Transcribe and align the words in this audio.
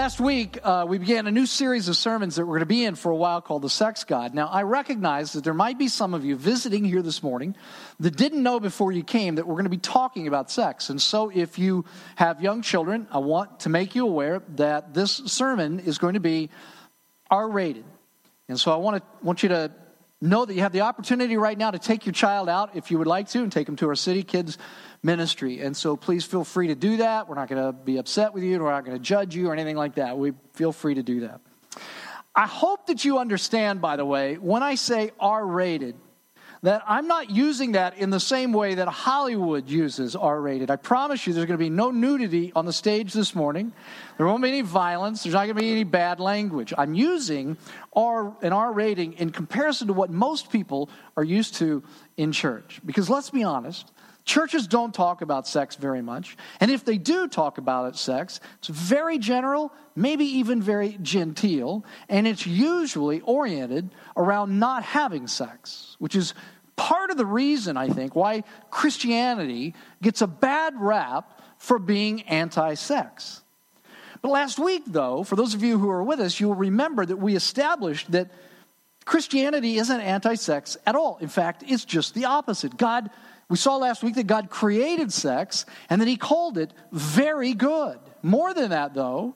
Last 0.00 0.18
week, 0.18 0.58
uh, 0.62 0.86
we 0.88 0.96
began 0.96 1.26
a 1.26 1.30
new 1.30 1.44
series 1.44 1.88
of 1.88 1.94
sermons 1.94 2.36
that 2.36 2.46
we're 2.46 2.52
going 2.52 2.60
to 2.60 2.64
be 2.64 2.86
in 2.86 2.94
for 2.94 3.12
a 3.12 3.14
while 3.14 3.42
called 3.42 3.60
The 3.60 3.68
Sex 3.68 4.04
God. 4.04 4.32
Now, 4.32 4.46
I 4.46 4.62
recognize 4.62 5.34
that 5.34 5.44
there 5.44 5.52
might 5.52 5.76
be 5.76 5.88
some 5.88 6.14
of 6.14 6.24
you 6.24 6.36
visiting 6.36 6.86
here 6.86 7.02
this 7.02 7.22
morning 7.22 7.54
that 7.98 8.16
didn't 8.16 8.42
know 8.42 8.60
before 8.60 8.92
you 8.92 9.04
came 9.04 9.34
that 9.34 9.46
we're 9.46 9.56
going 9.56 9.64
to 9.64 9.68
be 9.68 9.76
talking 9.76 10.26
about 10.26 10.50
sex. 10.50 10.88
And 10.88 11.02
so, 11.02 11.28
if 11.28 11.58
you 11.58 11.84
have 12.16 12.40
young 12.40 12.62
children, 12.62 13.08
I 13.10 13.18
want 13.18 13.60
to 13.60 13.68
make 13.68 13.94
you 13.94 14.06
aware 14.06 14.42
that 14.56 14.94
this 14.94 15.16
sermon 15.26 15.80
is 15.80 15.98
going 15.98 16.14
to 16.14 16.20
be 16.20 16.48
R 17.30 17.46
rated. 17.46 17.84
And 18.48 18.58
so, 18.58 18.72
I 18.72 18.76
want, 18.76 19.02
to, 19.02 19.02
want 19.22 19.42
you 19.42 19.50
to 19.50 19.70
know 20.22 20.46
that 20.46 20.54
you 20.54 20.62
have 20.62 20.72
the 20.72 20.80
opportunity 20.80 21.36
right 21.36 21.58
now 21.58 21.72
to 21.72 21.78
take 21.78 22.06
your 22.06 22.14
child 22.14 22.48
out 22.48 22.74
if 22.74 22.90
you 22.90 22.96
would 22.96 23.06
like 23.06 23.28
to 23.28 23.40
and 23.42 23.52
take 23.52 23.66
them 23.66 23.76
to 23.76 23.88
our 23.88 23.94
City 23.94 24.22
Kids 24.22 24.56
ministry. 25.02 25.60
And 25.60 25.76
so 25.76 25.96
please 25.96 26.24
feel 26.24 26.44
free 26.44 26.68
to 26.68 26.74
do 26.74 26.98
that. 26.98 27.28
We're 27.28 27.34
not 27.34 27.48
going 27.48 27.62
to 27.62 27.72
be 27.72 27.96
upset 27.96 28.34
with 28.34 28.42
you. 28.42 28.60
We're 28.60 28.70
not 28.70 28.84
going 28.84 28.96
to 28.96 29.02
judge 29.02 29.34
you 29.34 29.48
or 29.48 29.52
anything 29.52 29.76
like 29.76 29.94
that. 29.94 30.18
We 30.18 30.32
feel 30.54 30.72
free 30.72 30.94
to 30.94 31.02
do 31.02 31.20
that. 31.20 31.40
I 32.34 32.46
hope 32.46 32.86
that 32.86 33.04
you 33.04 33.18
understand, 33.18 33.80
by 33.80 33.96
the 33.96 34.04
way, 34.04 34.36
when 34.36 34.62
I 34.62 34.76
say 34.76 35.10
R 35.18 35.44
rated, 35.44 35.96
that 36.62 36.82
I'm 36.86 37.06
not 37.06 37.30
using 37.30 37.72
that 37.72 37.96
in 37.96 38.10
the 38.10 38.20
same 38.20 38.52
way 38.52 38.74
that 38.74 38.86
Hollywood 38.86 39.68
uses 39.68 40.14
R 40.14 40.40
rated. 40.40 40.70
I 40.70 40.76
promise 40.76 41.26
you 41.26 41.32
there's 41.32 41.46
going 41.46 41.58
to 41.58 41.64
be 41.64 41.70
no 41.70 41.90
nudity 41.90 42.52
on 42.54 42.66
the 42.66 42.72
stage 42.72 43.14
this 43.14 43.34
morning. 43.34 43.72
There 44.18 44.26
won't 44.26 44.42
be 44.42 44.50
any 44.50 44.60
violence. 44.60 45.22
There's 45.22 45.32
not 45.32 45.46
going 45.46 45.56
to 45.56 45.60
be 45.60 45.72
any 45.72 45.84
bad 45.84 46.20
language. 46.20 46.74
I'm 46.76 46.92
using 46.92 47.56
R, 47.94 48.36
an 48.42 48.52
R 48.52 48.72
rating 48.72 49.14
in 49.14 49.30
comparison 49.30 49.86
to 49.86 49.94
what 49.94 50.10
most 50.10 50.52
people 50.52 50.90
are 51.16 51.24
used 51.24 51.54
to 51.56 51.82
in 52.18 52.30
church. 52.30 52.80
Because 52.84 53.08
let's 53.08 53.30
be 53.30 53.42
honest, 53.42 53.90
Churches 54.30 54.68
don't 54.68 54.94
talk 54.94 55.22
about 55.22 55.48
sex 55.48 55.74
very 55.74 56.02
much. 56.02 56.36
And 56.60 56.70
if 56.70 56.84
they 56.84 56.98
do 56.98 57.26
talk 57.26 57.58
about 57.58 57.88
it, 57.88 57.96
sex, 57.96 58.38
it's 58.58 58.68
very 58.68 59.18
general, 59.18 59.72
maybe 59.96 60.24
even 60.24 60.62
very 60.62 60.96
genteel, 61.02 61.84
and 62.08 62.28
it's 62.28 62.46
usually 62.46 63.22
oriented 63.22 63.90
around 64.16 64.60
not 64.60 64.84
having 64.84 65.26
sex, 65.26 65.96
which 65.98 66.14
is 66.14 66.32
part 66.76 67.10
of 67.10 67.16
the 67.16 67.26
reason, 67.26 67.76
I 67.76 67.88
think, 67.88 68.14
why 68.14 68.44
Christianity 68.70 69.74
gets 70.00 70.22
a 70.22 70.28
bad 70.28 70.74
rap 70.78 71.42
for 71.58 71.80
being 71.80 72.22
anti 72.22 72.74
sex. 72.74 73.42
But 74.22 74.30
last 74.30 74.60
week, 74.60 74.84
though, 74.86 75.24
for 75.24 75.34
those 75.34 75.54
of 75.54 75.64
you 75.64 75.76
who 75.76 75.90
are 75.90 76.04
with 76.04 76.20
us, 76.20 76.38
you'll 76.38 76.54
remember 76.54 77.04
that 77.04 77.16
we 77.16 77.34
established 77.34 78.12
that 78.12 78.30
Christianity 79.04 79.78
isn't 79.78 80.00
anti 80.00 80.36
sex 80.36 80.76
at 80.86 80.94
all. 80.94 81.18
In 81.20 81.26
fact, 81.26 81.64
it's 81.66 81.84
just 81.84 82.14
the 82.14 82.26
opposite. 82.26 82.76
God 82.76 83.10
we 83.50 83.56
saw 83.56 83.76
last 83.76 84.02
week 84.04 84.14
that 84.14 84.28
God 84.28 84.48
created 84.48 85.12
sex 85.12 85.66
and 85.90 86.00
that 86.00 86.08
He 86.08 86.16
called 86.16 86.56
it 86.56 86.72
very 86.92 87.52
good. 87.52 87.98
More 88.22 88.54
than 88.54 88.70
that, 88.70 88.94
though, 88.94 89.34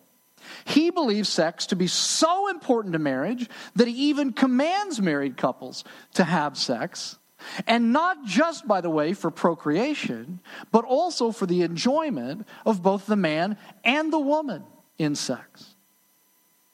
He 0.65 0.91
believes 0.91 1.29
sex 1.29 1.67
to 1.67 1.77
be 1.77 1.89
so 1.89 2.49
important 2.49 2.93
to 2.93 3.01
marriage 3.01 3.51
that 3.75 3.89
He 3.89 3.95
even 4.11 4.33
commands 4.33 5.03
married 5.03 5.37
couples 5.37 5.85
to 6.15 6.25
have 6.25 6.57
sex. 6.57 7.19
And 7.67 7.93
not 7.93 8.25
just, 8.25 8.67
by 8.67 8.81
the 8.81 8.89
way, 8.89 9.13
for 9.13 9.31
procreation, 9.31 10.41
but 10.71 10.85
also 10.85 11.33
for 11.33 11.45
the 11.45 11.63
enjoyment 11.63 12.47
of 12.65 12.83
both 12.83 13.07
the 13.07 13.17
man 13.17 13.59
and 13.83 14.13
the 14.13 14.19
woman 14.19 14.63
in 14.97 15.17
sex. 15.17 15.75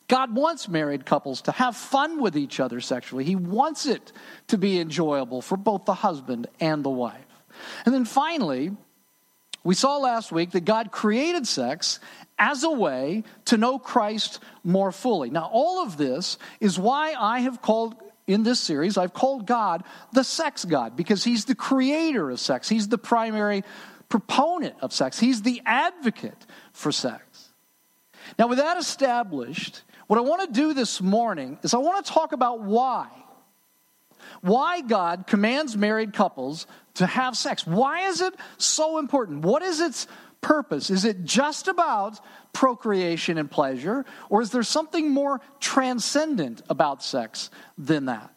God 0.09 0.35
wants 0.35 0.69
married 0.69 1.07
couples 1.07 1.43
to 1.43 1.53
have 1.53 1.77
fun 1.77 2.21
with 2.21 2.37
each 2.37 2.61
other 2.61 2.81
sexually. 2.81 3.25
He 3.25 3.37
wants 3.37 3.87
it 3.87 4.13
to 4.49 4.59
be 4.59 4.79
enjoyable 4.79 5.41
for 5.41 5.57
both 5.57 5.85
the 5.85 5.95
husband 5.95 6.49
and 6.59 6.85
the 6.85 6.91
wife. 6.91 7.30
And 7.85 7.95
then 7.95 8.05
finally, 8.05 8.73
we 9.63 9.75
saw 9.75 9.99
last 9.99 10.33
week 10.33 10.53
that 10.53 10.65
God 10.65 10.91
created 10.91 11.47
sex 11.47 12.01
as 12.39 12.65
a 12.65 12.71
way 12.71 13.25
to 13.47 13.59
know 13.59 13.79
Christ 13.79 14.41
more 14.65 14.93
fully. 14.93 15.31
Now, 15.31 15.51
all 15.53 15.83
of 15.83 15.97
this 15.97 16.39
is 16.61 16.79
why 16.79 17.15
I 17.19 17.41
have 17.41 17.61
called 17.61 17.95
in 18.27 18.45
this 18.45 18.61
series, 18.61 18.97
I've 18.97 19.13
called 19.13 19.47
God 19.47 19.83
the 20.13 20.23
sex 20.23 20.65
God, 20.65 20.97
because 20.97 21.25
He's 21.25 21.47
the 21.47 21.55
creator 21.55 22.31
of 22.31 22.39
sex. 22.39 22.69
He's 22.69 22.89
the 22.89 22.99
primary 22.99 23.65
proponent 24.09 24.77
of 24.81 24.93
sex. 24.93 25.19
He's 25.19 25.43
the 25.43 25.63
advocate 25.67 26.47
for 26.73 26.93
sex. 26.93 27.49
Now, 28.39 28.47
with 28.47 28.59
that 28.59 28.79
established, 28.79 29.83
what 30.07 30.19
I 30.19 30.23
want 30.23 30.43
to 30.43 30.53
do 30.53 30.75
this 30.75 31.01
morning 31.01 31.59
is 31.63 31.75
I 31.75 31.79
want 31.79 32.05
to 32.05 32.13
talk 32.13 32.33
about 32.33 32.61
why. 32.63 33.09
Why 34.43 34.81
God 34.81 35.27
commands 35.27 35.77
married 35.77 36.13
couples 36.13 36.67
to 36.95 37.07
have 37.07 37.37
sex. 37.37 37.67
Why 37.67 38.09
is 38.09 38.21
it 38.21 38.35
so 38.59 38.99
important? 38.99 39.45
What 39.45 39.63
is 39.63 39.81
its 39.81 40.07
purpose? 40.41 40.91
Is 40.91 41.05
it 41.05 41.25
just 41.25 41.69
about 41.69 42.21
procreation 42.53 43.39
and 43.39 43.51
pleasure, 43.51 44.05
or 44.29 44.43
is 44.43 44.51
there 44.51 44.63
something 44.63 45.11
more 45.11 45.41
transcendent 45.61 46.63
about 46.69 47.03
sex 47.03 47.51
than 47.79 48.07
that? 48.07 48.31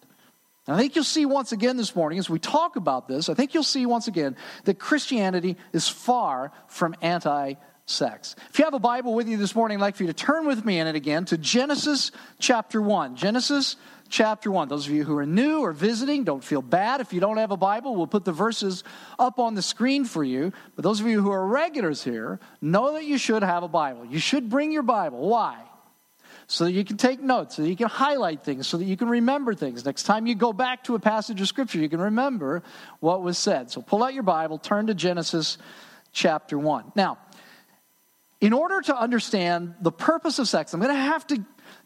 And 0.68 0.76
I 0.76 0.80
think 0.80 0.96
you'll 0.96 1.04
see 1.04 1.26
once 1.26 1.52
again 1.52 1.76
this 1.76 1.96
morning, 1.96 2.20
as 2.20 2.30
we 2.30 2.40
talk 2.40 2.76
about 2.76 3.08
this, 3.08 3.28
I 3.28 3.34
think 3.34 3.54
you'll 3.54 3.64
see 3.64 3.86
once 3.86 4.08
again 4.08 4.36
that 4.64 4.80
Christianity 4.80 5.58
is 5.74 5.90
far 5.90 6.52
from 6.68 6.96
anti 7.02 7.56
sex. 7.86 8.36
If 8.50 8.60
you 8.60 8.66
have 8.66 8.74
a 8.74 8.80
Bible 8.80 9.14
with 9.14 9.28
you 9.28 9.36
this 9.36 9.56
morning, 9.56 9.78
I'd 9.78 9.82
like 9.82 9.96
for 9.98 10.04
you 10.04 10.08
to 10.08 10.14
turn 10.14 10.48
with 10.48 10.64
me 10.64 10.80
in 10.80 10.88
it 10.88 10.96
again 10.96 11.26
to 11.26 11.38
Genesis 11.38 12.12
chapter 12.40 12.82
1. 12.82 13.18
Genesis 13.18 13.76
chapter 14.14 14.52
1. 14.52 14.68
Those 14.68 14.86
of 14.86 14.94
you 14.94 15.04
who 15.04 15.18
are 15.18 15.26
new 15.26 15.62
or 15.62 15.74
visiting, 15.74 16.24
don't 16.24 16.44
feel 16.44 16.62
bad. 16.62 17.02
If 17.02 17.14
you 17.14 17.20
don't 17.20 17.38
have 17.38 17.50
a 17.50 17.58
Bible, 17.58 17.96
we'll 17.96 18.06
put 18.06 18.24
the 18.24 18.32
verses 18.32 18.84
up 19.18 19.40
on 19.40 19.56
the 19.56 19.64
screen 19.64 20.06
for 20.06 20.24
you. 20.24 20.54
But 20.76 20.84
those 20.84 21.00
of 21.00 21.08
you 21.08 21.22
who 21.22 21.32
are 21.32 21.46
regulars 21.46 22.04
here, 22.04 22.40
know 22.62 22.94
that 22.94 23.06
you 23.06 23.18
should 23.18 23.42
have 23.42 23.64
a 23.64 23.68
Bible. 23.68 24.06
You 24.06 24.20
should 24.20 24.52
bring 24.52 24.72
your 24.72 24.84
Bible. 24.84 25.28
Why? 25.28 25.58
So 26.46 26.66
that 26.66 26.74
you 26.74 26.86
can 26.86 26.98
take 26.98 27.22
notes, 27.22 27.56
so 27.56 27.64
that 27.64 27.70
you 27.70 27.76
can 27.76 27.88
highlight 27.88 28.44
things, 28.44 28.68
so 28.68 28.78
that 28.78 28.86
you 28.86 28.96
can 28.96 29.10
remember 29.10 29.56
things. 29.56 29.84
Next 29.84 30.04
time 30.04 30.28
you 30.28 30.36
go 30.36 30.54
back 30.54 30.84
to 30.84 30.94
a 30.94 31.00
passage 31.00 31.42
of 31.42 31.48
Scripture, 31.48 31.80
you 31.80 31.90
can 31.90 32.02
remember 32.02 32.62
what 33.00 33.24
was 33.24 33.40
said. 33.40 33.72
So 33.72 33.82
pull 33.82 34.04
out 34.04 34.14
your 34.14 34.24
Bible, 34.24 34.60
turn 34.60 34.88
to 34.88 34.94
Genesis 34.94 35.58
chapter 36.12 36.60
1. 36.60 36.92
Now, 36.96 37.18
in 38.40 38.54
order 38.54 38.80
to 38.82 38.96
understand 38.96 39.74
the 39.82 39.92
purpose 39.92 40.38
of 40.38 40.48
sex, 40.48 40.74
I'm 40.74 40.82
going 40.82 40.94
to 40.94 41.02
have 41.02 41.26
to 41.28 41.44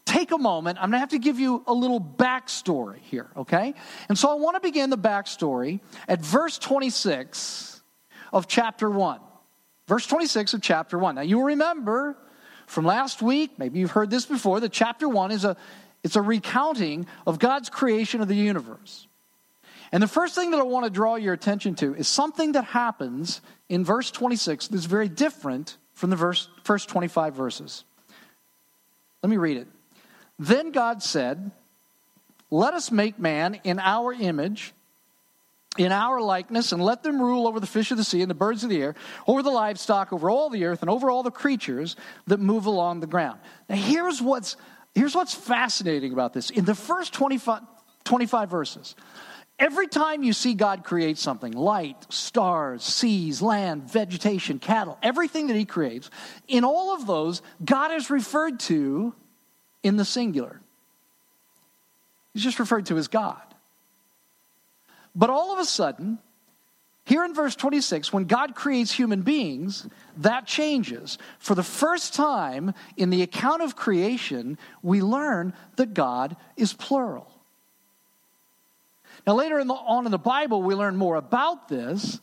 take 0.08 0.32
a 0.32 0.38
moment. 0.38 0.78
I'm 0.78 0.90
going 0.90 0.92
to 0.92 0.98
have 1.00 1.10
to 1.10 1.18
give 1.18 1.38
you 1.38 1.62
a 1.66 1.74
little 1.74 2.00
backstory 2.00 2.98
here, 2.98 3.28
okay? 3.36 3.74
And 4.08 4.18
so 4.18 4.30
I 4.30 4.34
want 4.34 4.56
to 4.56 4.60
begin 4.60 4.90
the 4.90 4.98
backstory 4.98 5.80
at 6.08 6.20
verse 6.20 6.58
26 6.58 7.82
of 8.32 8.48
chapter 8.48 8.88
1. 8.88 9.20
Verse 9.86 10.06
26 10.06 10.54
of 10.54 10.62
chapter 10.62 10.98
1. 10.98 11.14
Now 11.16 11.22
you'll 11.22 11.44
remember 11.44 12.16
from 12.66 12.84
last 12.84 13.22
week, 13.22 13.58
maybe 13.58 13.78
you've 13.78 13.90
heard 13.90 14.10
this 14.10 14.26
before, 14.26 14.60
that 14.60 14.72
chapter 14.72 15.08
1 15.08 15.30
is 15.30 15.44
a 15.44 15.56
it's 16.04 16.16
a 16.16 16.22
recounting 16.22 17.06
of 17.26 17.38
God's 17.38 17.68
creation 17.68 18.20
of 18.20 18.28
the 18.28 18.34
universe. 18.34 19.08
And 19.90 20.02
the 20.02 20.08
first 20.08 20.34
thing 20.34 20.52
that 20.52 20.60
I 20.60 20.62
want 20.62 20.84
to 20.84 20.90
draw 20.90 21.16
your 21.16 21.34
attention 21.34 21.74
to 21.76 21.94
is 21.94 22.06
something 22.06 22.52
that 22.52 22.64
happens 22.64 23.40
in 23.68 23.84
verse 23.84 24.10
26 24.10 24.68
that's 24.68 24.84
very 24.84 25.08
different 25.08 25.76
from 25.94 26.10
the 26.10 26.16
verse, 26.16 26.48
first 26.62 26.88
25 26.88 27.34
verses. 27.34 27.84
Let 29.22 29.30
me 29.30 29.38
read 29.38 29.56
it. 29.56 29.66
Then 30.38 30.70
God 30.70 31.02
said, 31.02 31.50
Let 32.50 32.74
us 32.74 32.90
make 32.90 33.18
man 33.18 33.60
in 33.64 33.78
our 33.78 34.12
image, 34.12 34.72
in 35.76 35.92
our 35.92 36.20
likeness, 36.20 36.72
and 36.72 36.82
let 36.82 37.02
them 37.02 37.20
rule 37.20 37.48
over 37.48 37.60
the 37.60 37.66
fish 37.66 37.90
of 37.90 37.96
the 37.96 38.04
sea 38.04 38.22
and 38.22 38.30
the 38.30 38.34
birds 38.34 38.62
of 38.62 38.70
the 38.70 38.80
air, 38.80 38.94
over 39.26 39.42
the 39.42 39.50
livestock, 39.50 40.12
over 40.12 40.30
all 40.30 40.48
the 40.48 40.64
earth, 40.64 40.82
and 40.82 40.90
over 40.90 41.10
all 41.10 41.22
the 41.22 41.30
creatures 41.30 41.96
that 42.26 42.40
move 42.40 42.66
along 42.66 43.00
the 43.00 43.06
ground. 43.06 43.40
Now, 43.68 43.76
here's 43.76 44.22
what's, 44.22 44.56
here's 44.94 45.14
what's 45.14 45.34
fascinating 45.34 46.12
about 46.12 46.32
this. 46.32 46.50
In 46.50 46.64
the 46.64 46.74
first 46.74 47.12
25, 47.12 47.62
25 48.04 48.50
verses, 48.50 48.94
Every 49.58 49.88
time 49.88 50.22
you 50.22 50.32
see 50.32 50.54
God 50.54 50.84
create 50.84 51.18
something, 51.18 51.50
light, 51.50 52.06
stars, 52.12 52.84
seas, 52.84 53.42
land, 53.42 53.90
vegetation, 53.90 54.60
cattle, 54.60 54.96
everything 55.02 55.48
that 55.48 55.56
He 55.56 55.64
creates, 55.64 56.10
in 56.46 56.62
all 56.62 56.94
of 56.94 57.08
those, 57.08 57.42
God 57.64 57.90
is 57.90 58.08
referred 58.08 58.60
to 58.60 59.14
in 59.82 59.96
the 59.96 60.04
singular. 60.04 60.60
He's 62.32 62.44
just 62.44 62.58
referred 62.58 62.86
to 62.86 62.98
as 62.98 63.08
God. 63.08 63.42
But 65.14 65.30
all 65.30 65.52
of 65.52 65.58
a 65.58 65.64
sudden, 65.64 66.18
here 67.04 67.24
in 67.24 67.34
verse 67.34 67.56
26, 67.56 68.12
when 68.12 68.24
God 68.24 68.54
creates 68.54 68.92
human 68.92 69.22
beings, 69.22 69.88
that 70.18 70.46
changes. 70.46 71.16
For 71.38 71.54
the 71.54 71.62
first 71.62 72.12
time 72.12 72.74
in 72.96 73.10
the 73.10 73.22
account 73.22 73.62
of 73.62 73.76
creation, 73.76 74.58
we 74.82 75.00
learn 75.00 75.54
that 75.76 75.94
God 75.94 76.36
is 76.56 76.74
plural. 76.74 77.32
Now, 79.26 79.34
later 79.34 79.58
in 79.58 79.68
the, 79.68 79.74
on 79.74 80.04
in 80.04 80.12
the 80.12 80.18
Bible, 80.18 80.62
we 80.62 80.74
learn 80.74 80.96
more 80.96 81.16
about 81.16 81.68
this, 81.68 82.20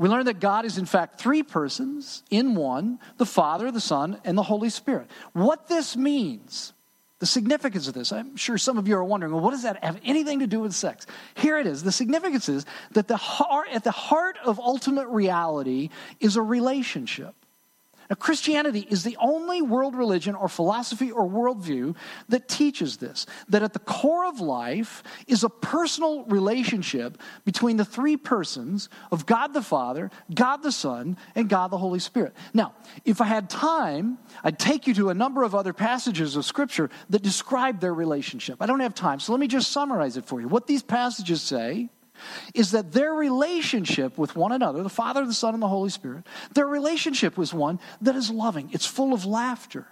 we 0.00 0.08
learn 0.08 0.24
that 0.24 0.40
God 0.40 0.64
is, 0.64 0.78
in 0.78 0.86
fact, 0.86 1.20
three 1.20 1.42
persons 1.42 2.22
in 2.30 2.54
one 2.54 2.98
the 3.18 3.26
Father, 3.26 3.70
the 3.70 3.82
Son, 3.82 4.18
and 4.24 4.36
the 4.36 4.42
Holy 4.42 4.70
Spirit. 4.70 5.10
What 5.34 5.68
this 5.68 5.94
means, 5.94 6.72
the 7.18 7.26
significance 7.26 7.86
of 7.86 7.92
this, 7.92 8.10
I'm 8.10 8.34
sure 8.34 8.56
some 8.56 8.78
of 8.78 8.88
you 8.88 8.96
are 8.96 9.04
wondering, 9.04 9.30
well, 9.30 9.42
what 9.42 9.50
does 9.50 9.64
that 9.64 9.84
have 9.84 10.00
anything 10.02 10.38
to 10.38 10.46
do 10.46 10.60
with 10.60 10.72
sex? 10.72 11.06
Here 11.34 11.58
it 11.58 11.66
is. 11.66 11.82
The 11.82 11.92
significance 11.92 12.48
is 12.48 12.64
that 12.92 13.08
the 13.08 13.18
heart, 13.18 13.68
at 13.70 13.84
the 13.84 13.90
heart 13.90 14.38
of 14.42 14.58
ultimate 14.58 15.06
reality 15.08 15.90
is 16.18 16.36
a 16.36 16.42
relationship. 16.42 17.34
Now, 18.10 18.16
Christianity 18.16 18.88
is 18.90 19.04
the 19.04 19.16
only 19.20 19.62
world 19.62 19.94
religion 19.94 20.34
or 20.34 20.48
philosophy 20.48 21.12
or 21.12 21.28
worldview 21.28 21.94
that 22.28 22.48
teaches 22.48 22.96
this 22.96 23.24
that 23.48 23.62
at 23.62 23.72
the 23.72 23.78
core 23.78 24.26
of 24.26 24.40
life 24.40 25.04
is 25.28 25.44
a 25.44 25.48
personal 25.48 26.24
relationship 26.24 27.18
between 27.44 27.76
the 27.76 27.84
three 27.84 28.16
persons 28.16 28.88
of 29.12 29.26
God 29.26 29.54
the 29.54 29.62
Father, 29.62 30.10
God 30.34 30.58
the 30.64 30.72
Son, 30.72 31.16
and 31.36 31.48
God 31.48 31.68
the 31.68 31.78
Holy 31.78 32.00
Spirit. 32.00 32.34
Now, 32.52 32.74
if 33.04 33.20
I 33.20 33.26
had 33.26 33.48
time, 33.48 34.18
I'd 34.42 34.58
take 34.58 34.88
you 34.88 34.94
to 34.94 35.10
a 35.10 35.14
number 35.14 35.44
of 35.44 35.54
other 35.54 35.72
passages 35.72 36.34
of 36.34 36.44
Scripture 36.44 36.90
that 37.10 37.22
describe 37.22 37.78
their 37.78 37.94
relationship. 37.94 38.56
I 38.60 38.66
don't 38.66 38.80
have 38.80 38.94
time, 38.94 39.20
so 39.20 39.32
let 39.32 39.40
me 39.40 39.46
just 39.46 39.70
summarize 39.70 40.16
it 40.16 40.24
for 40.26 40.40
you. 40.40 40.48
What 40.48 40.66
these 40.66 40.82
passages 40.82 41.42
say 41.42 41.90
is 42.54 42.72
that 42.72 42.92
their 42.92 43.12
relationship 43.12 44.18
with 44.18 44.36
one 44.36 44.52
another, 44.52 44.82
the 44.82 44.88
Father, 44.88 45.24
the 45.26 45.34
Son, 45.34 45.54
and 45.54 45.62
the 45.62 45.68
Holy 45.68 45.90
Spirit, 45.90 46.24
their 46.54 46.66
relationship 46.66 47.36
was 47.36 47.52
one 47.54 47.78
that 48.00 48.16
is 48.16 48.30
loving. 48.30 48.70
It's 48.72 48.86
full 48.86 49.12
of 49.12 49.24
laughter. 49.24 49.86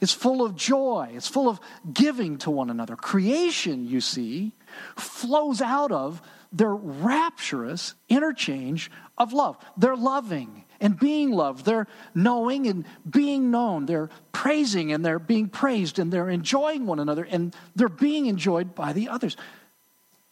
It's 0.00 0.12
full 0.12 0.44
of 0.44 0.54
joy. 0.54 1.10
It's 1.14 1.28
full 1.28 1.48
of 1.48 1.60
giving 1.92 2.38
to 2.38 2.50
one 2.50 2.70
another. 2.70 2.96
Creation, 2.96 3.86
you 3.86 4.00
see, 4.00 4.52
flows 4.96 5.60
out 5.60 5.92
of 5.92 6.22
their 6.52 6.74
rapturous 6.74 7.94
interchange 8.08 8.90
of 9.16 9.32
love. 9.32 9.56
They're 9.76 9.96
loving 9.96 10.64
and 10.80 10.98
being 10.98 11.30
loved. 11.30 11.64
They're 11.64 11.88
knowing 12.14 12.66
and 12.66 12.84
being 13.08 13.50
known. 13.50 13.86
They're 13.86 14.10
praising 14.32 14.92
and 14.92 15.04
they're 15.04 15.18
being 15.18 15.48
praised 15.48 15.98
and 15.98 16.12
they're 16.12 16.30
enjoying 16.30 16.86
one 16.86 17.00
another 17.00 17.24
and 17.24 17.54
they're 17.74 17.88
being 17.88 18.26
enjoyed 18.26 18.74
by 18.74 18.92
the 18.92 19.08
others. 19.08 19.36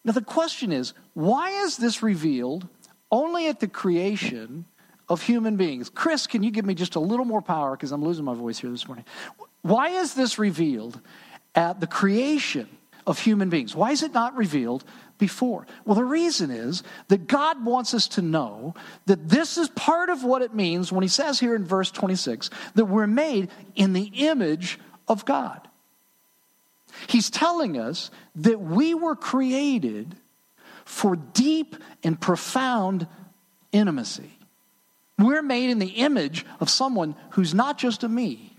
Now, 0.07 0.13
the 0.13 0.23
question 0.23 0.73
is 0.73 0.95
why 1.15 1.51
is 1.65 1.77
this 1.77 2.03
revealed 2.03 2.67
only 3.11 3.49
at 3.49 3.59
the 3.59 3.67
creation 3.67 4.65
of 5.09 5.21
human 5.21 5.57
beings? 5.57 5.91
Chris, 5.91 6.29
can 6.29 6.45
you 6.45 6.53
give 6.53 6.65
me 6.65 6.75
just 6.75 6.95
a 6.95 7.01
little 7.01 7.25
more 7.25 7.43
power 7.43 7.73
because 7.73 7.91
I'm 7.91 8.05
losing 8.05 8.25
my 8.25 8.35
voice 8.35 8.59
here 8.61 8.71
this 8.71 8.87
morning? 8.87 9.05
Why 9.63 9.89
is 9.89 10.15
this 10.15 10.39
revealed 10.39 11.01
at 11.57 11.81
the 11.81 11.89
creation 11.89 12.69
of 13.05 13.19
human 13.19 13.51
beings? 13.51 13.75
Why 13.75 13.91
is 13.91 14.05
it 14.05 14.15
not 14.15 14.37
revealed 14.37 14.85
before? 15.19 15.67
Well, 15.85 15.97
the 15.97 16.05
reason 16.05 16.53
is 16.53 16.85
that 17.09 17.27
God 17.27 17.65
wants 17.65 17.93
us 17.93 18.07
to 18.09 18.23
know 18.23 18.75
that 19.07 19.29
this 19.29 19.59
is 19.59 19.69
part 19.71 20.09
of 20.09 20.23
what 20.23 20.41
it 20.41 20.55
means 20.55 20.93
when 20.93 21.03
He 21.03 21.09
says 21.09 21.41
here 21.41 21.57
in 21.57 21.65
verse 21.65 21.91
26 21.91 22.49
that 22.77 22.85
we're 22.85 23.09
made 23.09 23.51
in 23.75 23.93
the 23.93 24.13
image 24.15 24.79
of 25.09 25.25
God. 25.25 25.67
He's 27.07 27.31
telling 27.31 27.79
us 27.79 28.11
that 28.37 28.61
we 28.61 28.95
were 28.95 29.17
created 29.17 30.15
for 30.85 31.17
deep 31.17 31.77
and 32.03 32.21
profound 32.21 33.07
intimacy. 33.73 34.31
We're 35.19 35.43
made 35.43 35.71
in 35.71 35.79
the 35.79 35.87
image 35.87 36.45
of 36.61 36.69
someone 36.69 37.17
who's 37.31 37.55
not 37.55 37.79
just 37.79 38.05
a 38.05 38.09
me, 38.09 38.55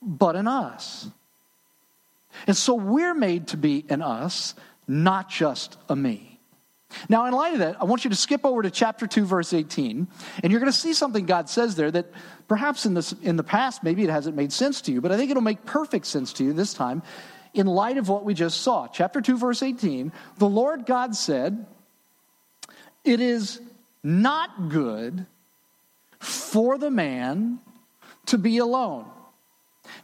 but 0.00 0.36
an 0.36 0.46
us. 0.46 1.08
And 2.46 2.56
so 2.56 2.74
we're 2.74 3.14
made 3.14 3.48
to 3.48 3.56
be 3.56 3.84
an 3.88 4.02
us, 4.02 4.54
not 4.86 5.28
just 5.28 5.76
a 5.88 5.96
me. 5.96 6.32
Now, 7.08 7.24
in 7.26 7.32
light 7.32 7.54
of 7.54 7.60
that, 7.60 7.80
I 7.80 7.84
want 7.84 8.04
you 8.04 8.10
to 8.10 8.16
skip 8.16 8.44
over 8.44 8.62
to 8.62 8.70
chapter 8.70 9.06
2, 9.06 9.24
verse 9.24 9.52
18, 9.54 10.06
and 10.42 10.52
you're 10.52 10.60
going 10.60 10.72
to 10.72 10.78
see 10.78 10.92
something 10.92 11.24
God 11.24 11.48
says 11.48 11.74
there 11.74 11.90
that 11.90 12.06
perhaps 12.48 12.84
in, 12.84 12.92
this, 12.92 13.12
in 13.22 13.36
the 13.36 13.44
past, 13.44 13.82
maybe 13.82 14.04
it 14.04 14.10
hasn't 14.10 14.36
made 14.36 14.52
sense 14.52 14.82
to 14.82 14.92
you, 14.92 15.00
but 15.00 15.10
I 15.10 15.16
think 15.16 15.30
it'll 15.30 15.42
make 15.42 15.64
perfect 15.64 16.06
sense 16.06 16.34
to 16.34 16.44
you 16.44 16.52
this 16.52 16.74
time 16.74 17.02
in 17.54 17.66
light 17.66 17.98
of 17.98 18.08
what 18.08 18.24
we 18.24 18.34
just 18.34 18.60
saw. 18.60 18.88
Chapter 18.88 19.20
2, 19.20 19.38
verse 19.38 19.62
18 19.62 20.12
the 20.38 20.48
Lord 20.48 20.86
God 20.86 21.14
said, 21.14 21.66
It 23.04 23.20
is 23.20 23.60
not 24.02 24.68
good 24.68 25.26
for 26.18 26.78
the 26.78 26.90
man 26.90 27.58
to 28.26 28.38
be 28.38 28.58
alone. 28.58 29.06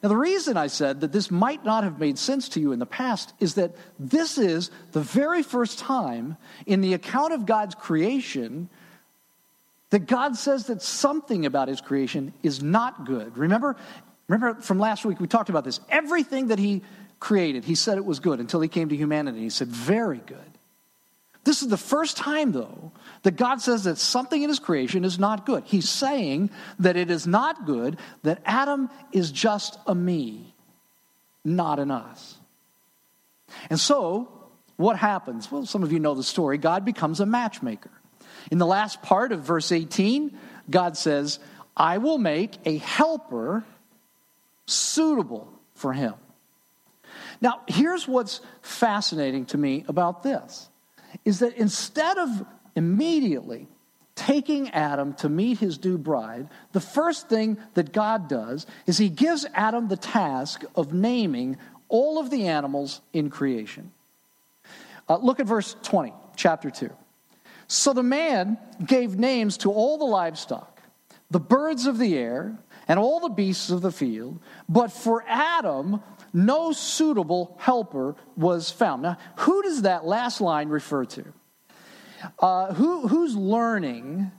Now, 0.02 0.08
the 0.08 0.16
reason 0.16 0.56
I 0.56 0.66
said 0.66 1.00
that 1.00 1.12
this 1.12 1.30
might 1.30 1.64
not 1.64 1.84
have 1.84 1.98
made 1.98 2.18
sense 2.18 2.48
to 2.50 2.60
you 2.60 2.72
in 2.72 2.78
the 2.78 2.86
past 2.86 3.32
is 3.38 3.54
that 3.54 3.74
this 3.98 4.38
is 4.38 4.70
the 4.92 5.00
very 5.00 5.42
first 5.42 5.78
time 5.78 6.36
in 6.66 6.80
the 6.80 6.94
account 6.94 7.32
of 7.32 7.46
God's 7.46 7.74
creation 7.74 8.68
that 9.90 10.00
God 10.00 10.36
says 10.36 10.66
that 10.66 10.82
something 10.82 11.46
about 11.46 11.68
his 11.68 11.80
creation 11.80 12.34
is 12.42 12.62
not 12.62 13.06
good. 13.06 13.38
Remember, 13.38 13.76
remember 14.28 14.60
from 14.60 14.78
last 14.78 15.04
week 15.04 15.20
we 15.20 15.26
talked 15.26 15.48
about 15.48 15.64
this. 15.64 15.80
Everything 15.88 16.48
that 16.48 16.58
he 16.58 16.82
created. 17.20 17.64
He 17.64 17.74
said 17.74 17.98
it 17.98 18.04
was 18.04 18.20
good 18.20 18.40
until 18.40 18.60
he 18.60 18.68
came 18.68 18.88
to 18.88 18.96
humanity. 18.96 19.40
He 19.40 19.50
said, 19.50 19.68
Very 19.68 20.18
good. 20.18 20.38
This 21.44 21.62
is 21.62 21.68
the 21.68 21.78
first 21.78 22.16
time, 22.16 22.52
though, 22.52 22.92
that 23.22 23.36
God 23.36 23.62
says 23.62 23.84
that 23.84 23.96
something 23.96 24.42
in 24.42 24.50
his 24.50 24.58
creation 24.58 25.04
is 25.04 25.18
not 25.18 25.46
good. 25.46 25.64
He's 25.64 25.88
saying 25.88 26.50
that 26.80 26.96
it 26.96 27.10
is 27.10 27.26
not 27.26 27.64
good, 27.64 27.98
that 28.22 28.42
Adam 28.44 28.90
is 29.12 29.32
just 29.32 29.78
a 29.86 29.94
me, 29.94 30.54
not 31.44 31.78
an 31.78 31.90
us. 31.90 32.36
And 33.70 33.80
so, 33.80 34.28
what 34.76 34.98
happens? 34.98 35.50
Well, 35.50 35.64
some 35.64 35.82
of 35.82 35.90
you 35.90 35.98
know 35.98 36.14
the 36.14 36.22
story. 36.22 36.58
God 36.58 36.84
becomes 36.84 37.20
a 37.20 37.26
matchmaker. 37.26 37.90
In 38.50 38.58
the 38.58 38.66
last 38.66 39.00
part 39.00 39.32
of 39.32 39.40
verse 39.40 39.72
18, 39.72 40.36
God 40.68 40.96
says, 40.96 41.38
I 41.76 41.98
will 41.98 42.18
make 42.18 42.58
a 42.66 42.76
helper 42.76 43.64
suitable 44.66 45.50
for 45.74 45.92
him. 45.92 46.14
Now, 47.40 47.60
here's 47.66 48.08
what's 48.08 48.40
fascinating 48.62 49.46
to 49.46 49.58
me 49.58 49.84
about 49.88 50.22
this 50.22 50.68
is 51.24 51.38
that 51.38 51.54
instead 51.54 52.18
of 52.18 52.44
immediately 52.74 53.68
taking 54.14 54.68
Adam 54.70 55.14
to 55.14 55.28
meet 55.28 55.58
his 55.58 55.78
due 55.78 55.96
bride, 55.96 56.48
the 56.72 56.80
first 56.80 57.28
thing 57.28 57.56
that 57.74 57.92
God 57.92 58.28
does 58.28 58.66
is 58.86 58.98
he 58.98 59.08
gives 59.08 59.46
Adam 59.54 59.88
the 59.88 59.96
task 59.96 60.64
of 60.74 60.92
naming 60.92 61.56
all 61.88 62.18
of 62.18 62.30
the 62.30 62.48
animals 62.48 63.00
in 63.12 63.30
creation. 63.30 63.92
Uh, 65.08 65.16
look 65.18 65.40
at 65.40 65.46
verse 65.46 65.76
20, 65.82 66.12
chapter 66.36 66.70
2. 66.70 66.90
So 67.68 67.92
the 67.92 68.02
man 68.02 68.58
gave 68.84 69.18
names 69.18 69.58
to 69.58 69.70
all 69.70 69.98
the 69.98 70.04
livestock, 70.04 70.82
the 71.30 71.40
birds 71.40 71.86
of 71.86 71.98
the 71.98 72.16
air, 72.16 72.58
and 72.88 72.98
all 72.98 73.20
the 73.20 73.28
beasts 73.28 73.70
of 73.70 73.82
the 73.82 73.92
field, 73.92 74.40
but 74.68 74.90
for 74.90 75.22
Adam, 75.28 76.02
no 76.32 76.72
suitable 76.72 77.56
helper 77.58 78.16
was 78.36 78.70
found. 78.70 79.02
Now, 79.02 79.16
who 79.36 79.62
does 79.62 79.82
that 79.82 80.04
last 80.04 80.40
line 80.40 80.68
refer 80.68 81.04
to? 81.06 81.24
Uh, 82.38 82.74
who, 82.74 83.08
who's 83.08 83.36
learning? 83.36 84.30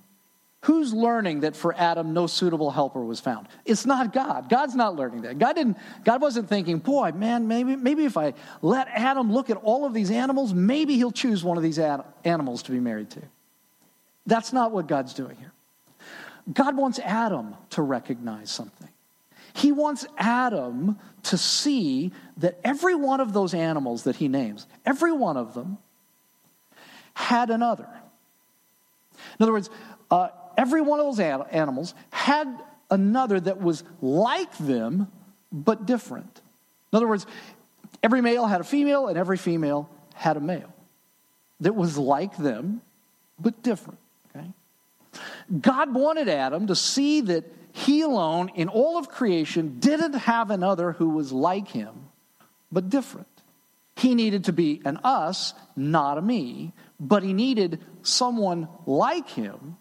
Who's 0.63 0.93
learning 0.93 1.41
that 1.41 1.55
for 1.55 1.73
Adam 1.73 2.13
no 2.13 2.27
suitable 2.27 2.69
helper 2.71 3.03
was 3.03 3.21
found? 3.21 3.47
It's 3.63 3.85
not 3.85 4.11
God. 4.11 4.49
God's 4.49 4.75
not 4.75 4.95
learning 4.95 5.21
that. 5.21 5.39
God 5.39 5.53
didn't. 5.53 5.77
God 6.03 6.21
wasn't 6.21 6.49
thinking, 6.49 6.79
"Boy, 6.79 7.13
man, 7.13 7.47
maybe 7.47 7.77
maybe 7.77 8.03
if 8.03 8.17
I 8.17 8.33
let 8.61 8.89
Adam 8.89 9.31
look 9.31 9.49
at 9.49 9.55
all 9.55 9.85
of 9.85 9.93
these 9.93 10.11
animals, 10.11 10.53
maybe 10.53 10.95
he'll 10.95 11.11
choose 11.11 11.45
one 11.45 11.55
of 11.55 11.63
these 11.63 11.79
animals 11.79 12.63
to 12.63 12.71
be 12.71 12.81
married 12.81 13.09
to." 13.11 13.21
That's 14.25 14.51
not 14.51 14.71
what 14.71 14.87
God's 14.87 15.13
doing 15.13 15.37
here. 15.37 15.53
God 16.51 16.75
wants 16.75 16.99
Adam 16.99 17.55
to 17.71 17.81
recognize 17.81 18.51
something. 18.51 18.89
He 19.59 19.73
wants 19.73 20.05
Adam 20.17 20.97
to 21.23 21.37
see 21.37 22.13
that 22.37 22.57
every 22.63 22.95
one 22.95 23.19
of 23.19 23.33
those 23.33 23.53
animals 23.53 24.03
that 24.03 24.15
he 24.15 24.29
names, 24.29 24.65
every 24.85 25.11
one 25.11 25.35
of 25.35 25.53
them, 25.53 25.77
had 27.13 27.49
another. 27.49 27.89
In 29.37 29.43
other 29.43 29.51
words, 29.51 29.69
uh, 30.09 30.29
every 30.57 30.79
one 30.79 31.01
of 31.01 31.05
those 31.07 31.19
animals 31.19 31.93
had 32.09 32.47
another 32.89 33.37
that 33.37 33.59
was 33.61 33.83
like 34.01 34.57
them, 34.59 35.11
but 35.51 35.85
different. 35.85 36.41
In 36.93 36.97
other 36.97 37.07
words, 37.07 37.27
every 38.01 38.21
male 38.21 38.47
had 38.47 38.61
a 38.61 38.63
female, 38.63 39.07
and 39.07 39.17
every 39.17 39.37
female 39.37 39.89
had 40.13 40.37
a 40.37 40.39
male 40.39 40.73
that 41.59 41.75
was 41.75 41.97
like 41.97 42.37
them, 42.37 42.81
but 43.37 43.61
different. 43.61 43.99
Okay? 44.33 44.47
God 45.59 45.93
wanted 45.93 46.29
Adam 46.29 46.67
to 46.67 46.75
see 46.75 47.19
that 47.19 47.43
he 47.71 48.01
alone 48.01 48.49
in 48.55 48.67
all 48.67 48.97
of 48.97 49.09
creation 49.09 49.79
didn't 49.79 50.13
have 50.13 50.51
another 50.51 50.93
who 50.93 51.09
was 51.09 51.31
like 51.31 51.67
him, 51.67 52.09
but 52.71 52.89
different. 52.89 53.27
He 53.95 54.15
needed 54.15 54.45
to 54.45 54.53
be 54.53 54.81
an 54.85 54.97
us, 55.03 55.53
not 55.75 56.17
a 56.17 56.21
me, 56.21 56.73
but 56.99 57.21
he 57.21 57.33
needed 57.33 57.79
someone 58.01 58.67
like 58.85 59.29
him, 59.29 59.77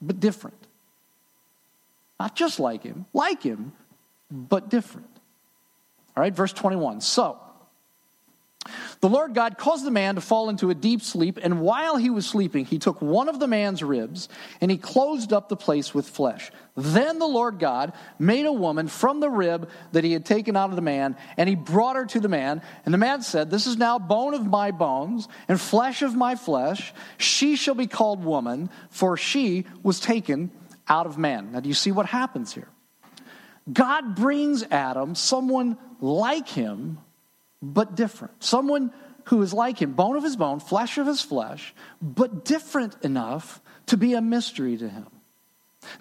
but 0.00 0.20
different. 0.20 0.56
Not 2.20 2.36
just 2.36 2.60
like 2.60 2.82
him, 2.82 3.06
like 3.12 3.42
him, 3.42 3.72
but 4.30 4.68
different. 4.68 5.08
All 6.16 6.20
right, 6.20 6.34
verse 6.34 6.52
21. 6.52 7.00
So, 7.00 7.40
the 9.04 9.10
Lord 9.10 9.34
God 9.34 9.58
caused 9.58 9.84
the 9.84 9.90
man 9.90 10.14
to 10.14 10.22
fall 10.22 10.48
into 10.48 10.70
a 10.70 10.74
deep 10.74 11.02
sleep, 11.02 11.38
and 11.42 11.60
while 11.60 11.98
he 11.98 12.08
was 12.08 12.24
sleeping, 12.24 12.64
he 12.64 12.78
took 12.78 13.02
one 13.02 13.28
of 13.28 13.38
the 13.38 13.46
man's 13.46 13.82
ribs 13.82 14.30
and 14.62 14.70
he 14.70 14.78
closed 14.78 15.30
up 15.30 15.50
the 15.50 15.56
place 15.56 15.92
with 15.92 16.08
flesh. 16.08 16.50
Then 16.74 17.18
the 17.18 17.26
Lord 17.26 17.58
God 17.58 17.92
made 18.18 18.46
a 18.46 18.52
woman 18.52 18.88
from 18.88 19.20
the 19.20 19.28
rib 19.28 19.68
that 19.92 20.04
he 20.04 20.14
had 20.14 20.24
taken 20.24 20.56
out 20.56 20.70
of 20.70 20.76
the 20.76 20.80
man, 20.80 21.18
and 21.36 21.50
he 21.50 21.54
brought 21.54 21.96
her 21.96 22.06
to 22.06 22.18
the 22.18 22.30
man. 22.30 22.62
And 22.86 22.94
the 22.94 22.98
man 22.98 23.20
said, 23.20 23.50
This 23.50 23.66
is 23.66 23.76
now 23.76 23.98
bone 23.98 24.32
of 24.32 24.46
my 24.46 24.70
bones 24.70 25.28
and 25.48 25.60
flesh 25.60 26.00
of 26.00 26.14
my 26.14 26.34
flesh. 26.34 26.94
She 27.18 27.56
shall 27.56 27.74
be 27.74 27.86
called 27.86 28.24
woman, 28.24 28.70
for 28.88 29.18
she 29.18 29.66
was 29.82 30.00
taken 30.00 30.50
out 30.88 31.04
of 31.04 31.18
man. 31.18 31.52
Now, 31.52 31.60
do 31.60 31.68
you 31.68 31.74
see 31.74 31.92
what 31.92 32.06
happens 32.06 32.54
here? 32.54 32.68
God 33.70 34.14
brings 34.14 34.62
Adam 34.62 35.14
someone 35.14 35.76
like 36.00 36.48
him, 36.48 37.00
but 37.72 37.94
different. 37.94 38.42
Someone 38.42 38.92
who 39.24 39.40
is 39.42 39.54
like 39.54 39.80
him, 39.80 39.92
bone 39.92 40.16
of 40.16 40.22
his 40.22 40.36
bone, 40.36 40.60
flesh 40.60 40.98
of 40.98 41.06
his 41.06 41.20
flesh, 41.20 41.74
but 42.02 42.44
different 42.44 42.96
enough 43.02 43.60
to 43.86 43.96
be 43.96 44.14
a 44.14 44.20
mystery 44.20 44.76
to 44.76 44.88
him. 44.88 45.06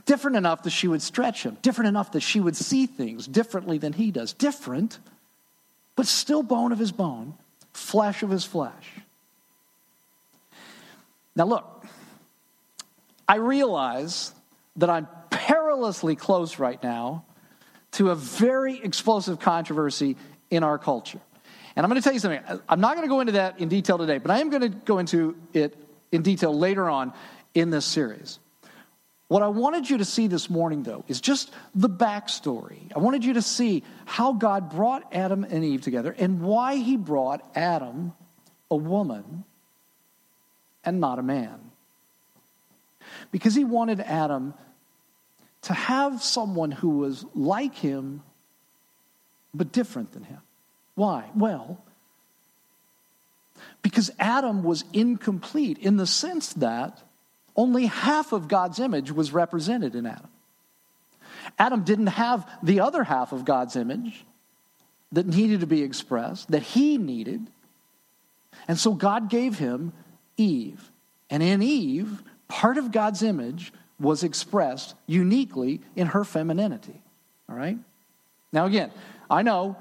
Different 0.05 0.37
enough 0.37 0.63
that 0.63 0.69
she 0.69 0.87
would 0.87 1.01
stretch 1.01 1.43
him, 1.43 1.57
different 1.61 1.89
enough 1.89 2.13
that 2.13 2.21
she 2.21 2.39
would 2.39 2.55
see 2.55 2.85
things 2.85 3.27
differently 3.27 3.77
than 3.77 3.93
he 3.93 4.11
does. 4.11 4.33
Different, 4.33 4.99
but 5.95 6.07
still 6.07 6.43
bone 6.43 6.71
of 6.71 6.79
his 6.79 6.91
bone, 6.91 7.35
flesh 7.73 8.23
of 8.23 8.29
his 8.29 8.45
flesh. 8.45 8.89
Now, 11.35 11.45
look, 11.45 11.85
I 13.27 13.35
realize 13.35 14.33
that 14.77 14.89
I'm 14.89 15.07
perilously 15.29 16.15
close 16.15 16.59
right 16.59 16.81
now 16.81 17.25
to 17.93 18.09
a 18.09 18.15
very 18.15 18.81
explosive 18.81 19.39
controversy 19.39 20.17
in 20.49 20.63
our 20.63 20.77
culture. 20.77 21.19
And 21.75 21.83
I'm 21.83 21.89
going 21.89 21.99
to 21.99 22.03
tell 22.03 22.13
you 22.13 22.19
something. 22.19 22.41
I'm 22.69 22.81
not 22.81 22.95
going 22.95 23.07
to 23.07 23.09
go 23.09 23.19
into 23.19 23.33
that 23.33 23.59
in 23.59 23.69
detail 23.69 23.97
today, 23.97 24.19
but 24.19 24.31
I 24.31 24.39
am 24.39 24.49
going 24.49 24.61
to 24.61 24.69
go 24.69 24.99
into 24.99 25.35
it 25.53 25.75
in 26.11 26.21
detail 26.21 26.57
later 26.57 26.89
on 26.89 27.13
in 27.53 27.69
this 27.69 27.85
series. 27.85 28.39
What 29.27 29.41
I 29.41 29.47
wanted 29.47 29.89
you 29.89 29.97
to 29.97 30.05
see 30.05 30.27
this 30.27 30.49
morning, 30.49 30.83
though, 30.83 31.03
is 31.07 31.19
just 31.19 31.51
the 31.73 31.89
backstory. 31.89 32.91
I 32.95 32.99
wanted 32.99 33.25
you 33.25 33.33
to 33.33 33.41
see 33.41 33.81
how 34.05 34.33
God 34.33 34.69
brought 34.69 35.11
Adam 35.11 35.43
and 35.43 35.65
Eve 35.65 35.81
together 35.81 36.15
and 36.17 36.41
why 36.41 36.75
he 36.75 36.97
brought 36.97 37.43
Adam, 37.55 38.13
a 38.69 38.75
woman, 38.75 39.43
and 40.85 40.99
not 40.99 41.17
a 41.17 41.23
man. 41.23 41.71
Because 43.31 43.55
he 43.55 43.63
wanted 43.63 43.99
Adam 44.01 44.53
to 45.63 45.73
have 45.73 46.21
someone 46.21 46.71
who 46.71 46.99
was 46.99 47.25
like 47.33 47.73
him, 47.73 48.21
but 49.53 49.71
different 49.71 50.11
than 50.11 50.23
him. 50.23 50.41
Why? 50.95 51.29
Well, 51.35 51.83
because 53.81 54.11
Adam 54.19 54.63
was 54.63 54.83
incomplete 54.93 55.77
in 55.77 55.97
the 55.97 56.07
sense 56.07 56.53
that 56.53 57.03
only 57.55 57.85
half 57.85 58.31
of 58.31 58.47
God's 58.47 58.79
image 58.79 59.11
was 59.11 59.31
represented 59.31 59.95
in 59.95 60.05
Adam. 60.05 60.29
Adam 61.59 61.83
didn't 61.83 62.07
have 62.07 62.49
the 62.63 62.79
other 62.79 63.03
half 63.03 63.31
of 63.31 63.45
God's 63.45 63.75
image 63.75 64.25
that 65.11 65.27
needed 65.27 65.59
to 65.59 65.67
be 65.67 65.83
expressed, 65.83 66.49
that 66.51 66.63
he 66.63 66.97
needed. 66.97 67.47
And 68.67 68.79
so 68.79 68.93
God 68.93 69.29
gave 69.29 69.59
him 69.59 69.93
Eve. 70.37 70.91
And 71.29 71.43
in 71.43 71.61
Eve, 71.61 72.23
part 72.47 72.77
of 72.77 72.91
God's 72.91 73.21
image 73.21 73.71
was 73.99 74.23
expressed 74.23 74.95
uniquely 75.05 75.81
in 75.95 76.07
her 76.07 76.23
femininity. 76.23 76.99
All 77.49 77.55
right? 77.55 77.77
Now, 78.51 78.65
again, 78.65 78.91
I 79.29 79.43
know, 79.43 79.77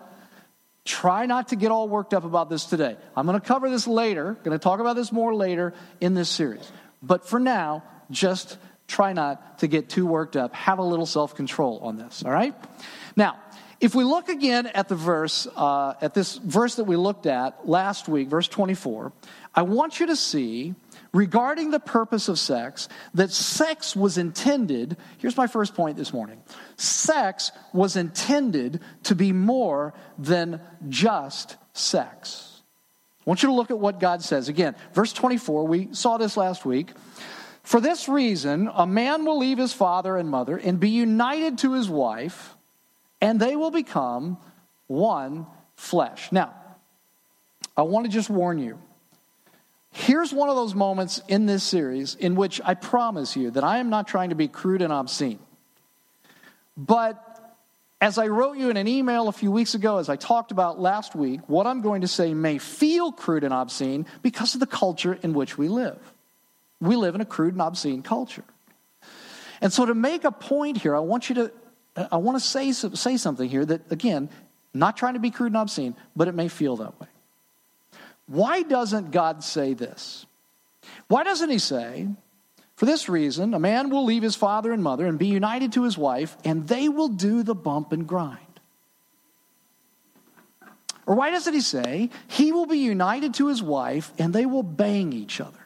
try 0.85 1.27
not 1.27 1.49
to 1.49 1.57
get 1.57 1.71
all 1.71 1.89
worked 1.89 2.15
up 2.15 2.25
about 2.25 2.51
this 2.51 2.65
today. 2.65 2.97
I'm 3.17 3.27
going 3.27 3.41
to 3.41 3.47
cover 3.47 3.71
this 3.71 3.87
later, 3.87 4.35
going 4.43 4.59
to 4.59 4.63
talk 4.63 4.81
about 4.81 4.97
this 4.97 5.13
more 5.13 5.35
later 5.35 5.75
in 6.01 6.15
this 6.15 6.29
series. 6.29 6.71
But 7.03 7.27
for 7.27 7.39
now, 7.39 7.85
just 8.11 8.59
try 8.89 9.13
not 9.13 9.59
to 9.59 9.67
get 9.67 9.89
too 9.89 10.07
worked 10.07 10.37
up. 10.37 10.55
Have 10.55 10.79
a 10.79 10.83
little 10.83 11.07
self 11.07 11.35
control 11.35 11.79
on 11.83 11.97
this, 11.97 12.25
all 12.25 12.33
right? 12.33 12.55
Now, 13.17 13.39
if 13.81 13.95
we 13.95 14.05
look 14.05 14.29
again 14.29 14.67
at 14.69 14.89
the 14.89 14.95
verse, 14.95 15.49
uh, 15.57 15.95
at 16.01 16.15
this 16.15 16.37
verse 16.37 16.77
that 16.77 16.85
we 16.85 16.97
looked 16.97 17.27
at 17.27 17.69
last 17.69 18.09
week, 18.09 18.29
verse 18.29 18.47
24, 18.47 19.13
I 19.55 19.63
want 19.63 19.99
you 19.99 20.07
to 20.07 20.17
see 20.17 20.75
regarding 21.13 21.71
the 21.71 21.81
purpose 21.81 22.29
of 22.29 22.39
sex 22.39 22.89
that 23.15 23.31
sex 23.31 23.95
was 23.95 24.19
intended. 24.19 24.97
Here's 25.19 25.37
my 25.37 25.47
first 25.47 25.75
point 25.75 25.97
this 25.97 26.13
morning 26.13 26.43
sex 26.77 27.53
was 27.73 27.97
intended 27.97 28.81
to 29.05 29.15
be 29.15 29.33
more 29.33 29.95
than 30.19 30.61
just 30.89 31.57
sex. 31.73 32.63
I 33.21 33.31
want 33.31 33.43
you 33.43 33.51
to 33.51 33.55
look 33.55 33.71
at 33.71 33.79
what 33.79 34.01
God 34.01 34.23
says. 34.23 34.49
Again, 34.49 34.75
verse 34.95 35.13
24, 35.13 35.67
we 35.67 35.89
saw 35.93 36.19
this 36.19 36.37
last 36.37 36.65
week. 36.65 36.91
For 37.63 37.81
this 37.81 38.09
reason, 38.09 38.69
a 38.75 38.87
man 38.87 39.25
will 39.25 39.39
leave 39.39 39.59
his 39.59 39.73
father 39.73 40.17
and 40.17 40.29
mother 40.29 40.57
and 40.57 40.81
be 40.81 40.91
united 40.91 41.59
to 41.59 41.75
his 41.75 41.89
wife, 41.89 42.57
and 43.21 43.39
they 43.39 43.55
will 43.55 43.71
become 43.71 44.39
one 44.89 45.47
flesh. 45.77 46.33
Now, 46.33 46.53
I 47.77 47.83
want 47.83 48.07
to 48.07 48.11
just 48.11 48.29
warn 48.29 48.59
you. 48.59 48.81
Here's 49.93 50.33
one 50.33 50.49
of 50.49 50.57
those 50.57 50.75
moments 50.75 51.21
in 51.29 51.45
this 51.45 51.63
series 51.63 52.15
in 52.15 52.35
which 52.35 52.61
I 52.65 52.75
promise 52.75 53.37
you 53.37 53.51
that 53.51 53.63
I 53.63 53.79
am 53.79 53.91
not 53.91 54.09
trying 54.09 54.31
to 54.31 54.35
be 54.35 54.49
crude 54.49 54.81
and 54.81 54.93
obscene. 54.93 55.39
But 56.79 57.29
as 58.01 58.17
I 58.17 58.29
wrote 58.29 58.57
you 58.57 58.71
in 58.71 58.79
an 58.79 58.89
email 58.89 59.29
a 59.29 59.33
few 59.33 59.53
weeks 59.53 59.75
ago, 59.75 59.99
as 59.99 60.09
I 60.09 60.17
talked 60.17 60.51
about 60.51 60.81
last 60.81 61.15
week, 61.15 61.41
what 61.47 61.67
I'm 61.67 61.83
going 61.83 62.01
to 62.01 62.09
say 62.09 62.33
may 62.33 62.57
feel 62.57 63.13
crude 63.13 63.45
and 63.45 63.53
obscene 63.53 64.07
because 64.23 64.55
of 64.55 64.61
the 64.61 64.67
culture 64.67 65.19
in 65.23 65.35
which 65.35 65.59
we 65.59 65.69
live. 65.69 66.01
We 66.81 66.97
live 66.97 67.15
in 67.15 67.21
a 67.21 67.27
crude 67.27 67.53
and 67.53 67.63
obscene 67.63 68.03
culture. 68.03 68.45
And 69.61 69.73
so, 69.73 69.87
to 69.87 69.95
make 69.95 70.25
a 70.25 70.33
point 70.33 70.79
here, 70.79 70.97
I 70.97 70.99
want 70.99 71.29
you 71.29 71.37
to, 71.37 71.53
I 72.11 72.17
want 72.17 72.37
to 72.37 72.45
say, 72.45 72.73
say 72.73 73.17
something 73.17 73.49
here 73.49 73.65
that, 73.65 73.93
again, 73.93 74.31
not 74.75 74.97
trying 74.97 75.15
to 75.15 75.21
be 75.21 75.31
crude 75.31 75.53
and 75.53 75.59
obscene, 75.59 75.95
but 76.17 76.27
it 76.27 76.35
may 76.35 76.49
feel 76.49 76.77
that 76.79 76.99
way. 76.99 77.07
Why 78.27 78.63
doesn't 78.63 79.11
God 79.11 79.45
say 79.45 79.75
this? 79.75 80.27
Why 81.09 81.23
doesn't 81.25 81.51
He 81.51 81.59
say, 81.59 82.09
for 82.83 82.87
this 82.87 83.09
reason, 83.09 83.55
a 83.55 83.61
man 83.61 83.91
will 83.91 84.05
leave 84.05 84.25
his 84.25 84.35
father 84.35 84.73
and 84.73 84.83
mother 84.83 85.07
and 85.07 85.17
be 85.17 85.29
united 85.29 85.75
to 85.75 85.85
his 85.85 85.97
wife, 85.97 86.37
and 86.45 86.67
they 86.67 86.89
will 86.89 87.07
do 87.07 87.45
the 87.45 87.55
bump 87.55 87.93
and 87.93 88.09
grind. 88.09 88.39
Or 91.07 91.15
why 91.15 91.31
doesn't 91.31 91.55
he 91.55 91.61
say, 91.61 92.11
he 92.27 92.51
will 92.51 92.67
be 92.67 92.79
united 92.79 93.35
to 93.35 93.47
his 93.47 93.63
wife 93.63 94.13
and 94.19 94.33
they 94.33 94.47
will 94.47 94.65
bang 94.65 95.13
each 95.13 95.41
other? 95.41 95.59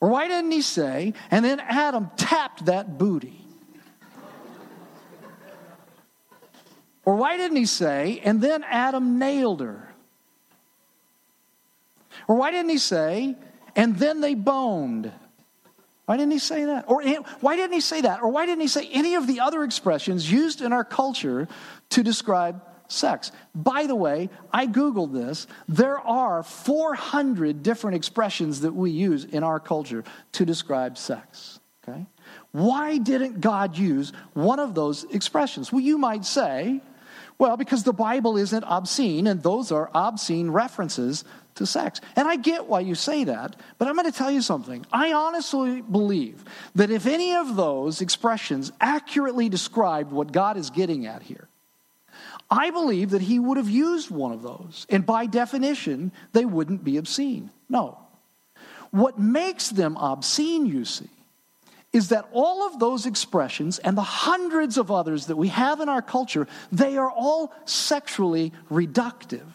Or 0.00 0.08
why 0.08 0.26
didn't 0.26 0.50
he 0.50 0.62
say, 0.62 1.14
and 1.30 1.44
then 1.44 1.60
Adam 1.60 2.10
tapped 2.16 2.66
that 2.66 2.98
booty? 2.98 3.44
Or 7.04 7.14
why 7.14 7.36
didn't 7.36 7.56
he 7.56 7.66
say, 7.66 8.20
and 8.24 8.40
then 8.40 8.64
Adam 8.64 9.20
nailed 9.20 9.60
her? 9.60 9.91
Or 12.28 12.36
why 12.36 12.50
didn't 12.50 12.70
he 12.70 12.78
say, 12.78 13.36
and 13.76 13.96
then 13.96 14.20
they 14.20 14.34
boned. 14.34 15.12
Why 16.06 16.16
didn't 16.16 16.32
he 16.32 16.38
say 16.38 16.64
that? 16.66 16.86
Or 16.88 17.02
why 17.40 17.56
didn't 17.56 17.72
he 17.72 17.80
say 17.80 18.02
that? 18.02 18.22
Or 18.22 18.28
why 18.28 18.46
didn't 18.46 18.60
he 18.60 18.68
say 18.68 18.88
any 18.90 19.14
of 19.14 19.26
the 19.26 19.40
other 19.40 19.62
expressions 19.64 20.30
used 20.30 20.60
in 20.60 20.72
our 20.72 20.84
culture 20.84 21.48
to 21.90 22.02
describe 22.02 22.60
sex? 22.88 23.30
By 23.54 23.86
the 23.86 23.94
way, 23.94 24.28
I 24.52 24.66
Googled 24.66 25.12
this. 25.12 25.46
There 25.68 25.98
are 25.98 26.42
400 26.42 27.62
different 27.62 27.96
expressions 27.96 28.60
that 28.62 28.74
we 28.74 28.90
use 28.90 29.24
in 29.24 29.44
our 29.44 29.60
culture 29.60 30.04
to 30.32 30.44
describe 30.44 30.98
sex. 30.98 31.60
Okay? 31.88 32.04
Why 32.50 32.98
didn't 32.98 33.40
God 33.40 33.78
use 33.78 34.12
one 34.34 34.58
of 34.58 34.74
those 34.74 35.04
expressions? 35.04 35.72
Well, 35.72 35.80
you 35.80 35.98
might 35.98 36.24
say, 36.24 36.80
well, 37.38 37.56
because 37.56 37.82
the 37.82 37.92
Bible 37.92 38.36
isn't 38.36 38.62
obscene, 38.64 39.26
and 39.26 39.42
those 39.42 39.72
are 39.72 39.90
obscene 39.94 40.50
references 40.50 41.24
to 41.56 41.66
sex. 41.66 42.00
And 42.16 42.26
I 42.26 42.36
get 42.36 42.66
why 42.66 42.80
you 42.80 42.94
say 42.94 43.24
that, 43.24 43.56
but 43.78 43.88
I'm 43.88 43.94
going 43.94 44.10
to 44.10 44.16
tell 44.16 44.30
you 44.30 44.42
something. 44.42 44.86
I 44.92 45.12
honestly 45.12 45.82
believe 45.82 46.44
that 46.74 46.90
if 46.90 47.06
any 47.06 47.34
of 47.34 47.56
those 47.56 48.00
expressions 48.00 48.72
accurately 48.80 49.48
described 49.48 50.12
what 50.12 50.32
God 50.32 50.56
is 50.56 50.70
getting 50.70 51.06
at 51.06 51.22
here, 51.22 51.48
I 52.50 52.70
believe 52.70 53.10
that 53.10 53.22
he 53.22 53.38
would 53.38 53.56
have 53.56 53.70
used 53.70 54.10
one 54.10 54.32
of 54.32 54.42
those. 54.42 54.86
And 54.90 55.06
by 55.06 55.26
definition, 55.26 56.12
they 56.32 56.44
wouldn't 56.44 56.84
be 56.84 56.98
obscene. 56.98 57.50
No. 57.68 57.98
What 58.90 59.18
makes 59.18 59.70
them 59.70 59.96
obscene, 59.96 60.66
you 60.66 60.84
see, 60.84 61.08
is 61.92 62.08
that 62.08 62.28
all 62.32 62.66
of 62.66 62.78
those 62.78 63.06
expressions 63.06 63.78
and 63.78 63.96
the 63.96 64.02
hundreds 64.02 64.76
of 64.76 64.90
others 64.90 65.26
that 65.26 65.36
we 65.36 65.48
have 65.48 65.80
in 65.80 65.88
our 65.88 66.02
culture, 66.02 66.46
they 66.70 66.96
are 66.96 67.10
all 67.10 67.52
sexually 67.64 68.52
reductive. 68.70 69.46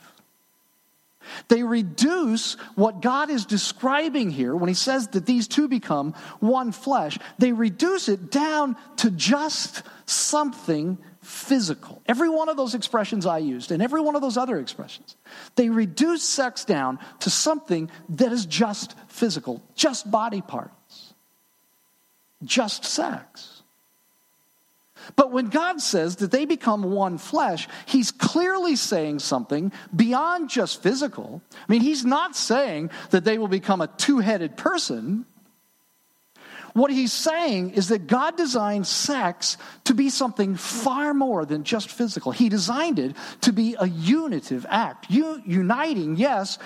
They 1.47 1.63
reduce 1.63 2.53
what 2.75 3.01
God 3.01 3.29
is 3.29 3.45
describing 3.45 4.29
here 4.29 4.55
when 4.55 4.67
he 4.67 4.73
says 4.73 5.07
that 5.09 5.25
these 5.25 5.47
two 5.47 5.67
become 5.67 6.13
one 6.39 6.71
flesh. 6.71 7.17
They 7.37 7.51
reduce 7.51 8.09
it 8.09 8.31
down 8.31 8.75
to 8.97 9.11
just 9.11 9.83
something 10.05 10.97
physical. 11.21 12.01
Every 12.05 12.29
one 12.29 12.47
of 12.47 12.55
those 12.55 12.73
expressions 12.73 13.25
I 13.25 13.39
used 13.39 13.71
and 13.71 13.83
every 13.83 13.99
one 13.99 14.15
of 14.15 14.21
those 14.21 14.37
other 14.37 14.59
expressions, 14.59 15.17
they 15.55 15.69
reduce 15.69 16.23
sex 16.23 16.63
down 16.63 16.99
to 17.19 17.29
something 17.29 17.91
that 18.09 18.31
is 18.31 18.45
just 18.45 18.95
physical, 19.07 19.61
just 19.75 20.09
body 20.09 20.41
parts, 20.41 21.13
just 22.43 22.85
sex. 22.85 23.56
But 25.15 25.31
when 25.31 25.47
God 25.47 25.81
says 25.81 26.17
that 26.17 26.31
they 26.31 26.45
become 26.45 26.83
one 26.83 27.17
flesh, 27.17 27.67
he's 27.85 28.11
clearly 28.11 28.75
saying 28.75 29.19
something 29.19 29.71
beyond 29.95 30.49
just 30.49 30.83
physical. 30.83 31.41
I 31.53 31.71
mean, 31.71 31.81
he's 31.81 32.05
not 32.05 32.35
saying 32.35 32.91
that 33.11 33.23
they 33.23 33.37
will 33.37 33.47
become 33.47 33.81
a 33.81 33.87
two 33.87 34.19
headed 34.19 34.57
person. 34.57 35.25
What 36.73 36.91
he's 36.91 37.13
saying 37.13 37.71
is 37.71 37.87
that 37.87 38.05
God 38.05 38.37
designed 38.37 38.85
sex 38.85 39.57
to 39.85 39.95
be 39.95 40.11
something 40.11 40.55
far 40.55 41.13
more 41.15 41.43
than 41.43 41.63
just 41.63 41.89
physical. 41.89 42.31
He 42.31 42.49
designed 42.49 42.99
it 42.99 43.15
to 43.41 43.51
be 43.51 43.75
a 43.79 43.87
unitive 43.87 44.63
act, 44.69 45.09
uniting, 45.09 46.17
yes, 46.17 46.59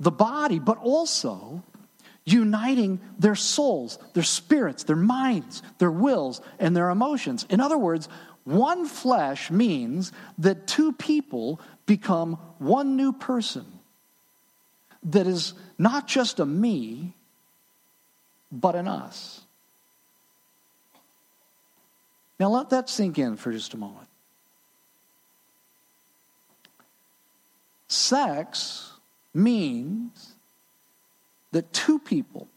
the 0.00 0.10
body, 0.10 0.58
but 0.58 0.78
also 0.78 1.62
uniting 2.26 3.00
their 3.18 3.36
souls, 3.36 3.98
their 4.12 4.24
spirits, 4.24 4.84
their 4.84 4.96
minds, 4.96 5.62
their 5.78 5.90
wills, 5.90 6.42
and 6.58 6.76
their 6.76 6.90
emotions. 6.90 7.46
In 7.48 7.60
other 7.60 7.78
words, 7.78 8.08
one 8.44 8.86
flesh 8.86 9.50
means 9.50 10.12
that 10.38 10.66
two 10.66 10.92
people 10.92 11.60
become 11.86 12.34
one 12.58 12.96
new 12.96 13.12
person 13.12 13.64
that 15.04 15.26
is 15.26 15.54
not 15.78 16.08
just 16.08 16.40
a 16.40 16.46
me, 16.46 17.14
but 18.50 18.74
an 18.74 18.88
us. 18.88 19.40
Now 22.38 22.50
let 22.50 22.70
that 22.70 22.90
sink 22.90 23.18
in 23.18 23.36
for 23.36 23.52
just 23.52 23.72
a 23.72 23.76
moment. 23.76 24.08
Sex 27.88 28.92
means 29.32 30.35
that 31.56 31.72
two 31.72 31.98
people 31.98 32.48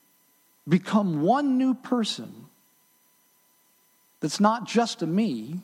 become 0.68 1.22
one 1.22 1.58
new 1.58 1.74
person 1.74 2.48
that's 4.20 4.42
not 4.42 4.68
just 4.68 5.02
a 5.02 5.08
me, 5.08 5.62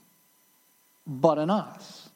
but 1.06 1.38
an 1.38 1.50
us. 1.50 2.10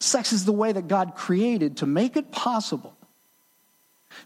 Sex 0.00 0.32
is 0.32 0.44
the 0.44 0.52
way 0.52 0.72
that 0.72 0.88
God 0.88 1.14
created 1.14 1.76
to 1.76 1.86
make 1.86 2.16
it 2.16 2.32
possible 2.32 2.96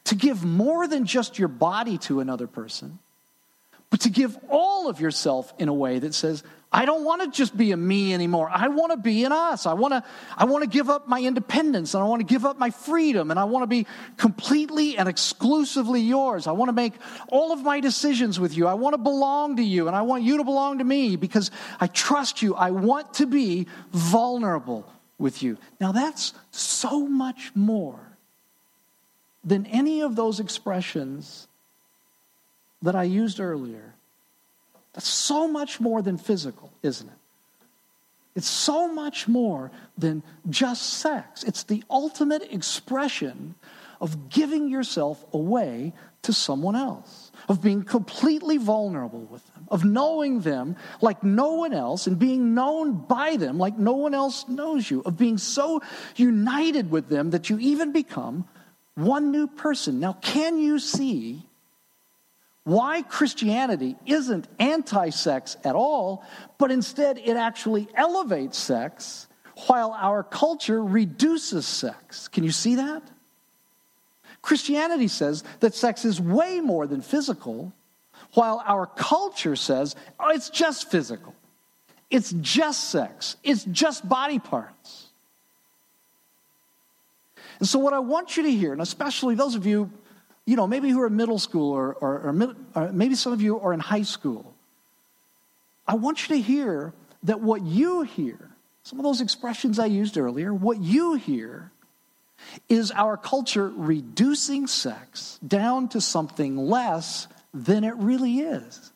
to 0.05 0.15
give 0.15 0.43
more 0.43 0.89
than 0.89 1.05
just 1.05 1.39
your 1.39 1.49
body 1.49 1.99
to 1.99 2.21
another 2.21 2.47
person, 2.47 2.99
but 3.91 4.01
to 4.01 4.09
give 4.09 4.39
all 4.49 4.89
of 4.89 5.01
yourself 5.03 5.53
in 5.59 5.69
a 5.69 5.75
way 5.75 5.99
that 5.99 6.15
says, 6.15 6.43
I 6.71 6.85
don't 6.85 7.03
want 7.03 7.23
to 7.23 7.31
just 7.31 7.57
be 7.57 7.73
a 7.73 7.79
me 7.79 8.13
anymore. 8.13 8.51
I 8.53 8.69
want 8.69 8.93
to 8.93 8.99
be 8.99 9.25
an 9.25 9.33
us. 9.33 9.65
I 9.65 9.73
want 9.73 9.93
to, 9.93 10.05
I 10.37 10.45
want 10.45 10.65
to 10.65 10.69
give 10.69 10.91
up 10.91 11.09
my 11.09 11.19
independence 11.19 11.95
and 11.95 12.05
I 12.05 12.07
want 12.07 12.21
to 12.21 12.27
give 12.27 12.45
up 12.45 12.59
my 12.59 12.69
freedom 12.69 13.31
and 13.31 13.41
I 13.41 13.45
want 13.45 13.63
to 13.63 13.67
be 13.67 13.87
completely 14.19 14.99
and 14.99 15.09
exclusively 15.09 16.03
yours. 16.03 16.47
I 16.47 16.53
want 16.53 16.69
to 16.69 16.75
make 16.75 16.93
all 17.29 17.53
of 17.53 17.63
my 17.63 17.81
decisions 17.81 18.39
with 18.39 18.55
you. 18.55 18.67
I 18.67 18.75
want 18.75 18.93
to 18.93 18.99
belong 18.99 19.57
to 19.57 19.63
you 19.63 19.87
and 19.87 19.97
I 19.97 20.03
want 20.03 20.25
you 20.25 20.37
to 20.37 20.45
belong 20.45 20.79
to 20.79 20.85
me 20.85 21.17
because 21.17 21.51
I 21.81 21.87
trust 21.87 22.43
you. 22.43 22.55
I 22.55 22.71
want 22.71 23.15
to 23.15 23.27
be 23.27 23.67
vulnerable 23.93 24.93
with 25.17 25.43
you. 25.43 25.57
Now 25.81 25.93
that's 25.93 26.35
so 26.51 27.07
much 27.07 27.51
more 27.55 27.99
than 29.43 29.65
any 29.67 30.03
of 30.03 30.17
those 30.17 30.39
expressions 30.39 31.49
that 32.83 32.95
I 32.95 33.05
used 33.05 33.41
earlier. 33.41 33.95
That's 34.99 35.07
so 35.07 35.47
much 35.47 35.79
more 35.79 36.03
than 36.03 36.19
physical, 36.19 36.73
isn't 36.83 37.07
it? 37.07 37.15
It's 38.35 38.49
so 38.49 38.93
much 38.93 39.29
more 39.29 39.71
than 39.97 40.25
just 40.51 40.95
sex. 40.95 41.45
It's 41.45 41.63
the 41.63 41.85
ultimate 41.89 42.53
expression 42.53 43.55
of 44.01 44.29
giving 44.29 44.69
yourself 44.69 45.25
away 45.33 45.93
to 46.23 46.33
someone 46.33 46.75
else, 46.75 47.31
of 47.49 47.63
being 47.63 47.85
completely 47.85 48.57
vulnerable 48.57 49.21
with 49.21 49.47
them, 49.55 49.69
of 49.71 49.85
knowing 49.85 50.41
them 50.41 50.75
like 51.01 51.23
no 51.23 51.53
one 51.53 51.73
else 51.73 52.09
and 52.09 52.19
being 52.19 52.55
known 52.55 52.95
by 52.95 53.37
them 53.37 53.57
like 53.57 53.79
no 53.79 53.93
one 53.93 54.15
else 54.15 54.49
knows 54.49 54.91
you, 54.91 55.03
of 55.07 55.17
being 55.17 55.39
so 55.39 55.81
united 56.17 56.91
with 56.91 57.09
them 57.09 57.31
that 57.31 57.49
you 57.49 57.57
even 57.61 57.93
become 57.93 58.49
one 58.97 59.31
new 59.31 59.47
person. 59.47 60.01
Now, 60.01 60.15
can 60.15 60.59
you 60.59 60.81
see 60.81 61.48
why 62.69 63.01
Christianity 63.01 63.97
isn't 64.05 64.47
anti 64.59 65.09
sex 65.09 65.57
at 65.65 65.75
all, 65.75 66.23
but 66.59 66.71
instead 66.71 67.17
it 67.17 67.35
actually 67.35 67.89
elevates 67.95 68.59
sex 68.59 69.27
while 69.67 69.97
our 69.99 70.23
culture 70.23 70.85
reduces 70.85 71.67
sex? 71.67 72.29
Can 72.29 72.45
you 72.45 72.51
see 72.51 72.75
that? 72.75 73.03
Christianity 74.43 75.09
says 75.09 75.45
that 75.61 75.75
sex 75.75 76.05
is 76.05 76.21
way 76.21 76.61
more 76.61 76.87
than 76.87 77.01
physical, 77.01 77.73
while 78.35 78.63
our 78.67 78.85
culture 78.87 79.57
says 79.57 79.97
oh, 80.21 80.29
it's 80.29 80.51
just 80.51 80.91
physical, 80.91 81.35
it's 82.11 82.33
just 82.33 82.91
sex, 82.91 83.37
it's 83.43 83.65
just 83.65 84.07
body 84.07 84.39
parts. 84.39 85.07
And 87.61 87.67
so, 87.67 87.79
what 87.79 87.95
I 87.95 87.99
want 88.01 88.37
you 88.37 88.43
to 88.43 88.51
hear, 88.51 88.75
and 88.75 88.83
especially 88.83 89.35
those 89.35 89.55
of 89.55 89.65
you, 89.65 89.91
you 90.49 90.57
know, 90.57 90.67
maybe 90.67 90.89
who 90.89 91.03
are 91.03 91.09
in 91.09 91.17
middle 91.17 91.39
school 91.39 91.73
or, 91.73 91.93
or, 91.93 92.21
or, 92.21 92.33
mid, 92.33 92.57
or 92.75 92.91
maybe 92.91 93.15
some 93.15 93.35
of 93.35 93.43
you 93.43 93.61
are 93.61 93.75
in 93.75 93.81
high 93.81 94.03
school, 94.03 94.55
I 95.87 95.95
want 95.97 96.23
you 96.23 96.37
to 96.37 96.43
hear 96.43 96.95
that 97.25 97.41
what 97.41 97.61
you 97.61 98.01
hear, 98.01 98.39
some 98.83 98.99
of 98.99 99.05
those 99.05 99.21
expressions 99.21 99.79
I 99.79 99.85
used 99.87 100.17
earlier, 100.17 100.55
what 100.55 100.81
you 100.81 101.17
hear 101.17 101.71
is 102.67 102.91
our 102.93 103.19
culture 103.19 103.69
reducing 103.69 104.67
sex 104.67 105.39
down 105.47 105.87
to 105.89 106.01
something 106.01 106.57
less 106.57 107.29
than 107.53 107.85
it 107.85 107.97
really 107.97 108.41
is. 108.41 108.91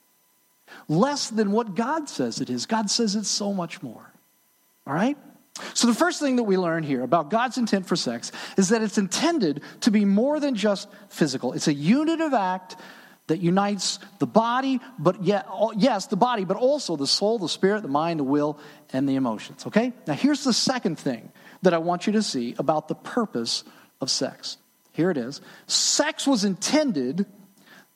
Less 0.88 1.28
than 1.28 1.52
what 1.52 1.74
God 1.74 2.08
says 2.08 2.40
it 2.40 2.48
is. 2.48 2.64
God 2.64 2.90
says 2.90 3.14
it's 3.14 3.28
so 3.28 3.52
much 3.52 3.82
more. 3.82 4.10
All 4.86 4.94
right? 4.94 5.18
So, 5.74 5.86
the 5.86 5.94
first 5.94 6.18
thing 6.18 6.36
that 6.36 6.44
we 6.44 6.56
learn 6.56 6.82
here 6.82 7.02
about 7.02 7.30
God's 7.30 7.58
intent 7.58 7.86
for 7.86 7.96
sex 7.96 8.32
is 8.56 8.70
that 8.70 8.82
it's 8.82 8.96
intended 8.96 9.62
to 9.80 9.90
be 9.90 10.04
more 10.04 10.40
than 10.40 10.54
just 10.54 10.88
physical. 11.08 11.52
It's 11.52 11.68
a 11.68 11.74
unitive 11.74 12.32
act 12.32 12.76
that 13.26 13.38
unites 13.38 13.98
the 14.18 14.26
body, 14.26 14.80
but 14.98 15.22
yet, 15.22 15.46
yes, 15.76 16.06
the 16.06 16.16
body, 16.16 16.44
but 16.44 16.56
also 16.56 16.96
the 16.96 17.06
soul, 17.06 17.38
the 17.38 17.48
spirit, 17.48 17.82
the 17.82 17.88
mind, 17.88 18.20
the 18.20 18.24
will, 18.24 18.58
and 18.92 19.08
the 19.08 19.14
emotions. 19.14 19.66
Okay? 19.66 19.92
Now, 20.06 20.14
here's 20.14 20.42
the 20.42 20.52
second 20.52 20.98
thing 20.98 21.30
that 21.62 21.72
I 21.72 21.78
want 21.78 22.06
you 22.06 22.14
to 22.14 22.22
see 22.22 22.54
about 22.58 22.88
the 22.88 22.94
purpose 22.94 23.64
of 24.00 24.10
sex. 24.10 24.56
Here 24.92 25.10
it 25.10 25.16
is 25.16 25.40
sex 25.66 26.26
was 26.26 26.44
intended 26.44 27.26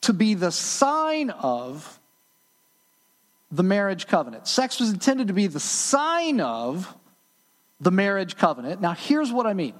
to 0.01 0.13
be 0.13 0.33
the 0.33 0.51
sign 0.51 1.29
of 1.29 1.99
the 3.51 3.63
marriage 3.63 4.07
covenant. 4.07 4.47
Sex 4.47 4.79
was 4.79 4.89
intended 4.89 5.27
to 5.27 5.33
be 5.33 5.47
the 5.47 5.59
sign 5.59 6.39
of 6.41 6.95
the 7.79 7.91
marriage 7.91 8.37
covenant. 8.37 8.81
Now, 8.81 8.93
here's 8.93 9.31
what 9.31 9.45
I 9.45 9.53
mean. 9.53 9.73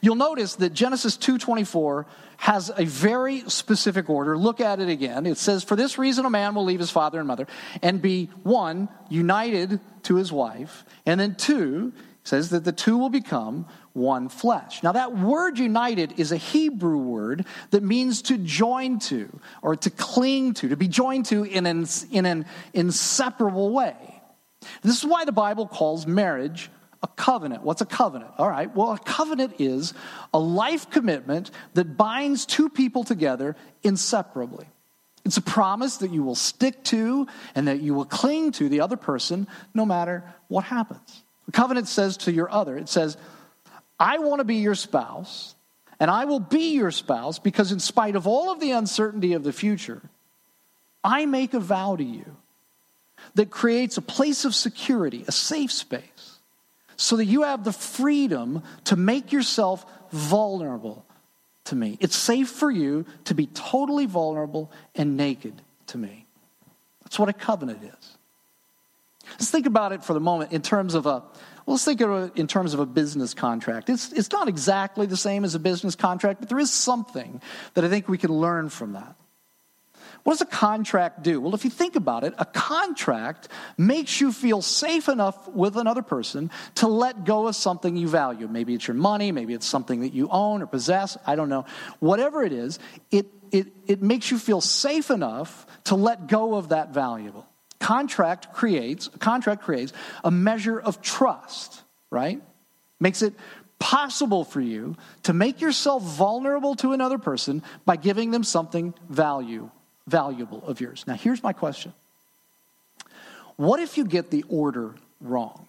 You'll 0.00 0.16
notice 0.16 0.56
that 0.56 0.72
Genesis 0.72 1.16
2:24 1.16 2.06
has 2.38 2.72
a 2.76 2.84
very 2.84 3.48
specific 3.48 4.08
order. 4.10 4.36
Look 4.36 4.60
at 4.60 4.80
it 4.80 4.88
again. 4.88 5.26
It 5.26 5.38
says, 5.38 5.62
"For 5.62 5.76
this 5.76 5.98
reason 5.98 6.24
a 6.24 6.30
man 6.30 6.54
will 6.54 6.64
leave 6.64 6.80
his 6.80 6.90
father 6.90 7.18
and 7.18 7.28
mother 7.28 7.46
and 7.82 8.02
be 8.02 8.30
one 8.42 8.88
united 9.08 9.78
to 10.04 10.16
his 10.16 10.32
wife." 10.32 10.84
And 11.06 11.20
then 11.20 11.34
two 11.34 11.92
says 12.24 12.50
that 12.50 12.64
the 12.64 12.72
two 12.72 12.98
will 12.98 13.10
become 13.10 13.66
one 13.92 14.28
flesh. 14.28 14.82
Now 14.82 14.92
that 14.92 15.16
word 15.16 15.58
united 15.58 16.18
is 16.18 16.32
a 16.32 16.36
Hebrew 16.36 16.98
word 16.98 17.44
that 17.70 17.82
means 17.82 18.22
to 18.22 18.38
join 18.38 18.98
to 19.00 19.40
or 19.62 19.76
to 19.76 19.90
cling 19.90 20.54
to, 20.54 20.68
to 20.68 20.76
be 20.76 20.88
joined 20.88 21.26
to 21.26 21.44
in 21.44 21.66
an, 21.66 21.86
in 22.10 22.26
an 22.26 22.46
inseparable 22.72 23.70
way. 23.70 24.09
This 24.82 24.98
is 24.98 25.04
why 25.04 25.24
the 25.24 25.32
Bible 25.32 25.66
calls 25.66 26.06
marriage 26.06 26.70
a 27.02 27.08
covenant. 27.08 27.62
What's 27.62 27.80
a 27.80 27.86
covenant? 27.86 28.32
All 28.38 28.48
right, 28.48 28.74
well, 28.74 28.92
a 28.92 28.98
covenant 28.98 29.54
is 29.58 29.94
a 30.34 30.38
life 30.38 30.90
commitment 30.90 31.50
that 31.74 31.96
binds 31.96 32.44
two 32.44 32.68
people 32.68 33.04
together 33.04 33.56
inseparably. 33.82 34.66
It's 35.24 35.36
a 35.36 35.42
promise 35.42 35.98
that 35.98 36.10
you 36.10 36.22
will 36.22 36.34
stick 36.34 36.82
to 36.84 37.26
and 37.54 37.68
that 37.68 37.80
you 37.80 37.94
will 37.94 38.04
cling 38.04 38.52
to 38.52 38.68
the 38.68 38.80
other 38.80 38.96
person 38.96 39.46
no 39.74 39.84
matter 39.84 40.24
what 40.48 40.64
happens. 40.64 41.22
The 41.46 41.52
covenant 41.52 41.88
says 41.88 42.16
to 42.18 42.32
your 42.32 42.50
other, 42.50 42.76
it 42.76 42.88
says, 42.88 43.16
I 43.98 44.18
want 44.18 44.40
to 44.40 44.44
be 44.44 44.56
your 44.56 44.74
spouse, 44.74 45.54
and 45.98 46.10
I 46.10 46.24
will 46.24 46.40
be 46.40 46.74
your 46.74 46.90
spouse 46.90 47.38
because, 47.38 47.70
in 47.70 47.80
spite 47.80 48.16
of 48.16 48.26
all 48.26 48.50
of 48.50 48.60
the 48.60 48.70
uncertainty 48.70 49.34
of 49.34 49.42
the 49.42 49.52
future, 49.52 50.00
I 51.04 51.26
make 51.26 51.52
a 51.52 51.60
vow 51.60 51.96
to 51.96 52.04
you 52.04 52.36
that 53.34 53.50
creates 53.50 53.96
a 53.96 54.02
place 54.02 54.44
of 54.44 54.54
security, 54.54 55.24
a 55.28 55.32
safe 55.32 55.72
space, 55.72 56.38
so 56.96 57.16
that 57.16 57.24
you 57.24 57.42
have 57.42 57.64
the 57.64 57.72
freedom 57.72 58.62
to 58.84 58.96
make 58.96 59.32
yourself 59.32 59.84
vulnerable 60.10 61.04
to 61.64 61.76
me. 61.76 61.96
It's 62.00 62.16
safe 62.16 62.48
for 62.48 62.70
you 62.70 63.06
to 63.24 63.34
be 63.34 63.46
totally 63.46 64.06
vulnerable 64.06 64.70
and 64.94 65.16
naked 65.16 65.62
to 65.88 65.98
me. 65.98 66.26
That's 67.02 67.18
what 67.18 67.28
a 67.28 67.32
covenant 67.32 67.82
is. 67.82 68.16
Let's 69.32 69.50
think 69.50 69.66
about 69.66 69.92
it 69.92 70.04
for 70.04 70.12
the 70.12 70.20
moment 70.20 70.52
in 70.52 70.62
terms 70.62 70.94
of 70.94 71.06
a 71.06 71.22
let's 71.66 71.84
think 71.84 72.00
of 72.00 72.10
it 72.10 72.38
in 72.38 72.46
terms 72.46 72.74
of 72.74 72.80
a 72.80 72.86
business 72.86 73.34
contract. 73.34 73.88
It's, 73.90 74.12
it's 74.12 74.32
not 74.32 74.48
exactly 74.48 75.06
the 75.06 75.16
same 75.16 75.44
as 75.44 75.54
a 75.54 75.58
business 75.58 75.94
contract, 75.94 76.40
but 76.40 76.48
there 76.48 76.58
is 76.58 76.72
something 76.72 77.40
that 77.74 77.84
I 77.84 77.88
think 77.88 78.08
we 78.08 78.18
can 78.18 78.32
learn 78.32 78.68
from 78.68 78.92
that. 78.92 79.14
What 80.22 80.34
does 80.34 80.42
a 80.42 80.46
contract 80.46 81.22
do? 81.22 81.40
Well, 81.40 81.54
if 81.54 81.64
you 81.64 81.70
think 81.70 81.96
about 81.96 82.24
it, 82.24 82.34
a 82.38 82.44
contract 82.44 83.48
makes 83.78 84.20
you 84.20 84.32
feel 84.32 84.62
safe 84.62 85.08
enough 85.08 85.48
with 85.48 85.76
another 85.76 86.02
person 86.02 86.50
to 86.76 86.88
let 86.88 87.24
go 87.24 87.46
of 87.46 87.56
something 87.56 87.96
you 87.96 88.08
value. 88.08 88.48
Maybe 88.48 88.74
it's 88.74 88.86
your 88.86 88.96
money, 88.96 89.32
maybe 89.32 89.54
it's 89.54 89.66
something 89.66 90.00
that 90.00 90.12
you 90.12 90.28
own 90.30 90.62
or 90.62 90.66
possess, 90.66 91.16
I 91.26 91.36
don't 91.36 91.48
know. 91.48 91.64
Whatever 92.00 92.42
it 92.42 92.52
is, 92.52 92.78
it 93.10 93.26
it, 93.52 93.68
it 93.86 94.02
makes 94.02 94.30
you 94.30 94.38
feel 94.38 94.60
safe 94.60 95.10
enough 95.10 95.66
to 95.84 95.94
let 95.94 96.28
go 96.28 96.54
of 96.54 96.70
that 96.70 96.90
valuable. 96.90 97.46
Contract 97.78 98.52
creates, 98.52 99.08
contract 99.18 99.62
creates 99.62 99.92
a 100.22 100.30
measure 100.30 100.78
of 100.78 101.00
trust, 101.00 101.82
right? 102.10 102.40
Makes 103.00 103.22
it 103.22 103.34
possible 103.78 104.44
for 104.44 104.60
you 104.60 104.96
to 105.24 105.32
make 105.32 105.60
yourself 105.60 106.02
vulnerable 106.02 106.74
to 106.76 106.92
another 106.92 107.18
person 107.18 107.62
by 107.86 107.96
giving 107.96 108.30
them 108.30 108.44
something 108.44 108.94
value, 109.08 109.70
valuable 110.06 110.62
of 110.66 110.80
yours. 110.80 111.04
Now 111.06 111.14
here's 111.14 111.42
my 111.42 111.52
question. 111.52 111.92
What 113.56 113.80
if 113.80 113.98
you 113.98 114.04
get 114.04 114.30
the 114.30 114.44
order 114.48 114.94
wrong? 115.20 115.68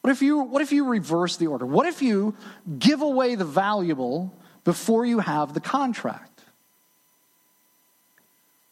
What 0.00 0.10
if 0.10 0.22
you 0.22 0.40
what 0.40 0.62
if 0.62 0.72
you 0.72 0.86
reverse 0.86 1.36
the 1.36 1.46
order? 1.46 1.64
What 1.64 1.86
if 1.86 2.02
you 2.02 2.36
give 2.78 3.00
away 3.00 3.34
the 3.34 3.44
valuable 3.44 4.34
before 4.64 5.06
you 5.06 5.18
have 5.20 5.54
the 5.54 5.60
contract? 5.60 6.42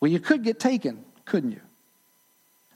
Well, 0.01 0.11
you 0.11 0.19
could 0.19 0.43
get 0.43 0.59
taken, 0.59 1.05
couldn't 1.25 1.53
you? 1.53 1.61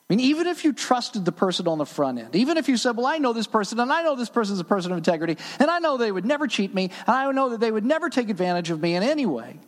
I 0.08 0.14
mean, 0.14 0.20
even 0.20 0.46
if 0.46 0.64
you 0.64 0.72
trusted 0.72 1.24
the 1.24 1.32
person 1.32 1.66
on 1.66 1.78
the 1.78 1.84
front 1.84 2.20
end, 2.20 2.36
even 2.36 2.56
if 2.58 2.68
you 2.68 2.76
said, 2.76 2.96
Well, 2.96 3.06
I 3.06 3.18
know 3.18 3.32
this 3.32 3.48
person, 3.48 3.80
and 3.80 3.92
I 3.92 4.04
know 4.04 4.14
this 4.14 4.28
person 4.28 4.54
is 4.54 4.60
a 4.60 4.64
person 4.64 4.92
of 4.92 4.98
integrity, 4.98 5.36
and 5.58 5.68
I 5.68 5.80
know 5.80 5.96
they 5.96 6.12
would 6.12 6.24
never 6.24 6.46
cheat 6.46 6.72
me, 6.72 6.92
and 7.06 7.16
I 7.16 7.30
know 7.32 7.48
that 7.48 7.60
they 7.60 7.72
would 7.72 7.84
never 7.84 8.08
take 8.08 8.30
advantage 8.30 8.70
of 8.70 8.80
me 8.80 8.94
in 8.94 9.02
any 9.02 9.26
way, 9.26 9.58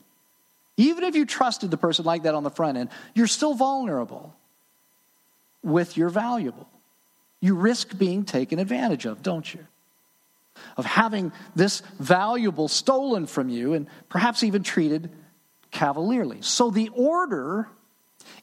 even 0.78 1.04
if 1.04 1.14
you 1.14 1.26
trusted 1.26 1.70
the 1.70 1.76
person 1.76 2.06
like 2.06 2.22
that 2.22 2.34
on 2.34 2.44
the 2.44 2.50
front 2.50 2.78
end, 2.78 2.88
you're 3.12 3.26
still 3.26 3.52
vulnerable 3.52 4.34
with 5.62 5.96
your 5.96 6.08
valuable. 6.08 6.68
You 7.40 7.54
risk 7.56 7.98
being 7.98 8.24
taken 8.24 8.58
advantage 8.58 9.04
of, 9.04 9.22
don't 9.22 9.52
you? 9.52 9.66
Of 10.76 10.86
having 10.86 11.32
this 11.54 11.82
valuable 11.98 12.68
stolen 12.68 13.26
from 13.26 13.48
you 13.48 13.74
and 13.74 13.88
perhaps 14.08 14.42
even 14.44 14.62
treated 14.62 15.10
cavalierly. 15.72 16.38
So 16.42 16.70
the 16.70 16.90
order 16.94 17.68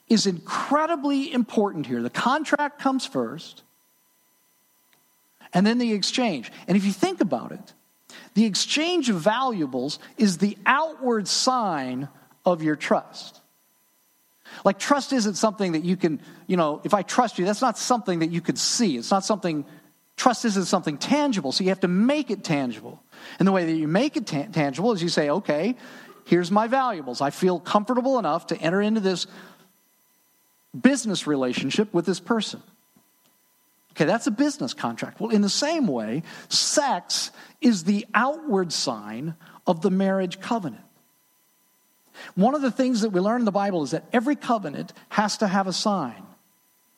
is 0.10 0.28
incredibly 0.28 1.32
important 1.32 1.88
here. 1.88 2.02
The 2.02 2.10
contract 2.10 2.80
comes 2.80 3.06
first, 3.06 3.64
and 5.54 5.66
then 5.66 5.78
the 5.78 5.94
exchange. 5.94 6.52
And 6.68 6.76
if 6.76 6.86
you 6.86 6.92
think 6.92 7.22
about 7.22 7.54
it, 7.54 7.74
the 8.34 8.46
exchange 8.46 9.10
of 9.10 9.18
valuables 9.18 10.00
is 10.18 10.38
the 10.38 10.58
outward 10.66 11.30
sign 11.30 12.10
of 12.46 12.64
your 12.64 12.76
trust. 12.76 13.42
Like, 14.64 14.80
trust 14.80 15.12
isn't 15.12 15.36
something 15.36 15.74
that 15.74 15.84
you 15.84 15.98
can, 15.98 16.22
you 16.48 16.56
know, 16.56 16.82
if 16.84 16.94
I 16.94 17.02
trust 17.02 17.40
you, 17.40 17.46
that's 17.46 17.62
not 17.62 17.78
something 17.78 18.20
that 18.20 18.30
you 18.30 18.42
could 18.42 18.58
see. 18.58 18.98
It's 18.98 19.12
not 19.12 19.26
something, 19.26 19.66
trust 20.16 20.46
isn't 20.46 20.66
something 20.66 20.98
tangible. 20.98 21.52
So 21.52 21.64
you 21.64 21.72
have 21.72 21.82
to 21.82 21.88
make 21.88 22.30
it 22.30 22.44
tangible. 22.44 23.02
And 23.40 23.48
the 23.48 23.52
way 23.52 23.66
that 23.66 23.74
you 23.76 23.88
make 23.88 24.16
it 24.16 24.28
ta- 24.28 24.48
tangible 24.52 24.92
is 24.94 25.02
you 25.02 25.10
say, 25.10 25.30
okay, 25.30 25.76
here's 26.26 26.52
my 26.52 26.68
valuables. 26.68 27.22
I 27.22 27.32
feel 27.32 27.60
comfortable 27.60 28.20
enough 28.20 28.48
to 28.48 28.58
enter 28.58 28.82
into 28.82 29.02
this 29.02 29.28
business 30.80 31.26
relationship 31.26 31.94
with 31.94 32.06
this 32.06 32.20
person. 32.20 32.62
Okay, 33.92 34.06
that's 34.06 34.28
a 34.28 34.32
business 34.32 34.74
contract. 34.74 35.22
Well, 35.22 35.32
in 35.32 35.42
the 35.42 35.50
same 35.50 35.88
way, 35.88 36.24
sex 36.50 37.32
is 37.62 37.86
the 37.86 38.06
outward 38.14 38.74
sign 38.74 39.36
of 39.66 39.82
the 39.82 39.90
marriage 39.90 40.42
covenant. 40.42 40.84
One 42.36 42.56
of 42.56 42.62
the 42.62 42.72
things 42.72 43.02
that 43.02 43.10
we 43.10 43.20
learn 43.20 43.42
in 43.42 43.46
the 43.46 43.52
Bible 43.52 43.84
is 43.84 43.92
that 43.92 44.06
every 44.14 44.36
covenant 44.36 44.94
has 45.10 45.38
to 45.38 45.48
have 45.48 45.68
a 45.68 45.74
sign. 45.74 46.24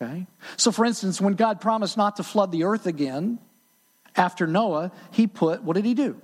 Okay? 0.02 0.28
So, 0.58 0.72
for 0.72 0.86
instance, 0.86 1.20
when 1.20 1.34
God 1.34 1.62
promised 1.62 1.98
not 1.98 2.18
to 2.18 2.24
flood 2.24 2.52
the 2.52 2.66
earth 2.66 2.86
again 2.86 3.40
after 4.16 4.48
Noah, 4.48 4.92
he 5.12 5.28
put, 5.28 5.64
what 5.64 5.76
did 5.76 5.86
he 5.86 5.94
do? 5.94 6.20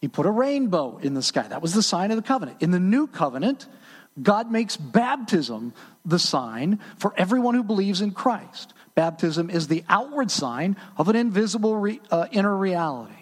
He 0.00 0.08
put 0.08 0.26
a 0.26 0.30
rainbow 0.30 0.98
in 0.98 1.14
the 1.14 1.22
sky. 1.22 1.46
That 1.48 1.62
was 1.62 1.74
the 1.74 1.82
sign 1.82 2.10
of 2.10 2.16
the 2.16 2.22
covenant. 2.22 2.60
In 2.60 2.70
the 2.70 2.80
new 2.80 3.06
covenant, 3.06 3.68
God 4.20 4.50
makes 4.50 4.76
baptism 4.76 5.72
the 6.04 6.18
sign 6.18 6.80
for 6.98 7.14
everyone 7.16 7.54
who 7.54 7.62
believes 7.62 8.00
in 8.00 8.10
Christ. 8.10 8.74
Baptism 8.94 9.48
is 9.48 9.68
the 9.68 9.84
outward 9.88 10.30
sign 10.30 10.76
of 10.98 11.08
an 11.08 11.16
invisible 11.16 11.76
re, 11.76 12.00
uh, 12.10 12.26
inner 12.30 12.54
reality. 12.54 13.14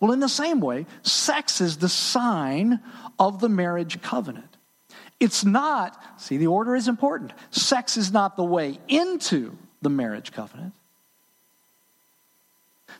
Well, 0.00 0.12
in 0.12 0.20
the 0.20 0.28
same 0.28 0.60
way, 0.60 0.86
sex 1.02 1.60
is 1.60 1.78
the 1.78 1.88
sign 1.88 2.80
of 3.18 3.40
the 3.40 3.48
marriage 3.48 4.00
covenant. 4.02 4.56
It's 5.20 5.44
not, 5.44 6.00
see, 6.18 6.36
the 6.36 6.46
order 6.46 6.76
is 6.76 6.88
important. 6.88 7.32
Sex 7.50 7.96
is 7.96 8.12
not 8.12 8.36
the 8.36 8.44
way 8.44 8.78
into 8.88 9.56
the 9.82 9.90
marriage 9.90 10.32
covenant. 10.32 10.74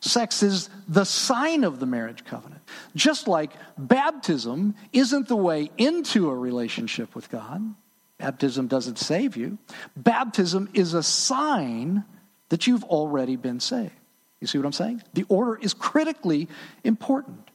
Sex 0.00 0.42
is 0.42 0.68
the 0.87 1.04
sign 1.04 1.64
of 1.64 1.81
the 1.81 1.87
marriage 1.87 2.24
covenant. 2.24 2.62
Just 2.94 3.26
like 3.26 3.50
baptism 3.76 4.74
isn't 4.92 5.28
the 5.28 5.37
way 5.37 5.70
into 5.76 6.28
a 6.28 6.35
relationship 6.35 7.14
with 7.14 7.31
God, 7.31 7.74
baptism 8.18 8.68
doesn't 8.68 8.98
save 8.98 9.37
you. 9.37 9.59
Baptism 9.96 10.68
is 10.74 10.94
a 10.94 11.02
sign 11.02 12.04
that 12.48 12.66
you've 12.66 12.85
already 12.85 13.37
been 13.37 13.61
saved. 13.61 13.92
You 14.40 14.46
see 14.46 14.59
what 14.59 14.66
I'm 14.66 14.72
saying? 14.72 15.02
The 15.14 15.24
order 15.28 15.57
is 15.61 15.74
critically 15.74 16.48
important. 16.85 17.47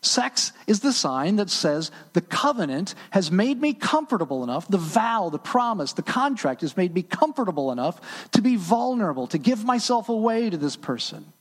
Sex 0.00 0.52
is 0.66 0.80
the 0.80 0.92
sign 0.92 1.36
that 1.36 1.50
says 1.50 1.90
the 2.12 2.20
covenant 2.20 2.94
has 3.10 3.30
made 3.30 3.60
me 3.60 3.72
comfortable 3.72 4.44
enough, 4.44 4.68
the 4.68 4.78
vow, 4.78 5.30
the 5.30 5.38
promise, 5.38 5.92
the 5.94 6.02
contract 6.02 6.60
has 6.60 6.76
made 6.76 6.94
me 6.94 7.02
comfortable 7.02 7.72
enough 7.72 8.30
to 8.32 8.42
be 8.42 8.56
vulnerable, 8.56 9.26
to 9.28 9.38
give 9.38 9.64
myself 9.64 10.08
away 10.08 10.50
to 10.50 10.56
this 10.56 10.76
person. 10.76 11.32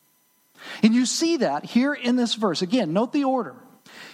And 0.81 0.93
you 0.95 1.05
see 1.05 1.37
that 1.37 1.65
here 1.65 1.93
in 1.93 2.15
this 2.15 2.33
verse. 2.35 2.61
Again, 2.61 2.93
note 2.93 3.13
the 3.13 3.25
order. 3.25 3.55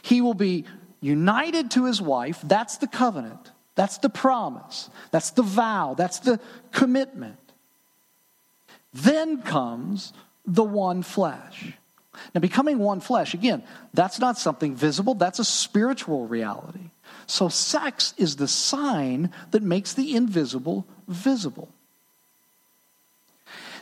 He 0.02 0.22
will 0.22 0.34
be 0.34 0.66
united 1.00 1.72
to 1.72 1.86
his 1.86 2.02
wife. 2.02 2.40
That's 2.44 2.78
the 2.78 2.88
covenant. 2.88 3.52
That's 3.76 4.00
the 4.00 4.10
promise. 4.10 4.90
That's 5.12 5.32
the 5.32 5.44
vow. 5.44 5.96
That's 5.98 6.20
the 6.20 6.40
commitment. 6.72 7.38
Then 8.94 9.42
comes 9.42 10.14
the 10.46 10.64
one 10.64 11.04
flesh. 11.04 11.74
Now, 12.34 12.42
becoming 12.42 12.78
one 12.78 13.00
flesh, 13.00 13.34
again, 13.34 13.64
that's 13.94 14.20
not 14.20 14.38
something 14.38 14.76
visible, 14.76 15.14
that's 15.14 15.40
a 15.40 15.46
spiritual 15.46 16.28
reality. 16.28 16.92
So, 17.26 17.50
sex 17.50 18.14
is 18.18 18.36
the 18.36 18.48
sign 18.48 19.32
that 19.52 19.64
makes 19.64 19.94
the 19.94 20.16
invisible 20.16 20.88
visible. 21.08 21.74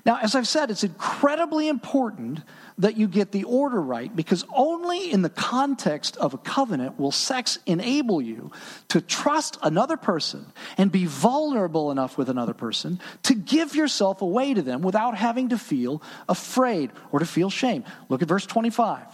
Now, 0.06 0.20
as 0.22 0.36
I've 0.36 0.48
said, 0.48 0.72
it's 0.72 0.84
incredibly 0.84 1.68
important 1.68 2.42
that 2.78 2.98
you 2.98 3.08
get 3.08 3.32
the 3.32 3.44
order 3.44 3.82
right 3.82 4.14
because 4.16 4.46
only 4.56 5.12
in 5.12 5.22
the 5.22 5.30
context 5.30 6.16
of 6.18 6.34
a 6.34 6.38
covenant 6.38 7.00
will 7.00 7.12
sex 7.12 7.60
enable 7.66 8.22
you 8.22 8.52
to 8.90 9.02
trust 9.02 9.58
another 9.62 9.98
person 9.98 10.46
and 10.78 10.92
be 10.92 11.06
vulnerable 11.06 11.92
enough 11.92 12.18
with 12.18 12.30
another 12.30 12.54
person 12.54 13.00
to 13.24 13.36
give 13.36 13.76
yourself 13.76 14.22
away 14.22 14.54
to 14.54 14.62
them 14.62 14.82
without 14.82 15.18
having 15.18 15.50
to 15.50 15.58
feel 15.58 16.02
afraid 16.28 16.92
or 17.12 17.20
to 17.20 17.26
feel 17.26 17.50
shame. 17.50 17.84
Look 18.08 18.22
at 18.22 18.28
verse 18.28 18.46
25. 18.46 19.06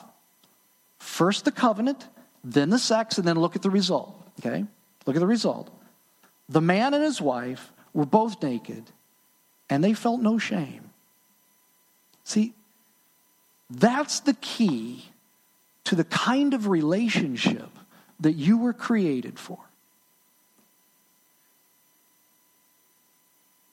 First 1.00 1.46
the 1.46 1.52
covenant, 1.52 2.08
then 2.44 2.70
the 2.70 2.80
sex, 2.80 3.18
and 3.18 3.28
then 3.28 3.40
look 3.40 3.56
at 3.56 3.62
the 3.62 3.70
result. 3.70 4.16
Okay? 4.40 4.66
Look 5.06 5.16
at 5.16 5.20
the 5.20 5.28
result. 5.28 5.72
The 6.50 6.62
man 6.62 6.94
and 6.94 7.04
his 7.04 7.20
wife 7.20 7.72
were 7.94 8.06
both 8.06 8.44
naked 8.44 8.92
and 9.70 9.84
they 9.84 9.94
felt 9.94 10.22
no 10.22 10.38
shame. 10.38 10.92
See, 12.24 12.54
that's 13.70 14.22
the 14.22 14.34
key 14.34 15.06
to 15.86 15.96
the 15.96 16.04
kind 16.04 16.54
of 16.54 16.68
relationship 16.68 17.70
that 18.20 18.34
you 18.34 18.58
were 18.58 18.74
created 18.74 19.40
for. 19.40 19.60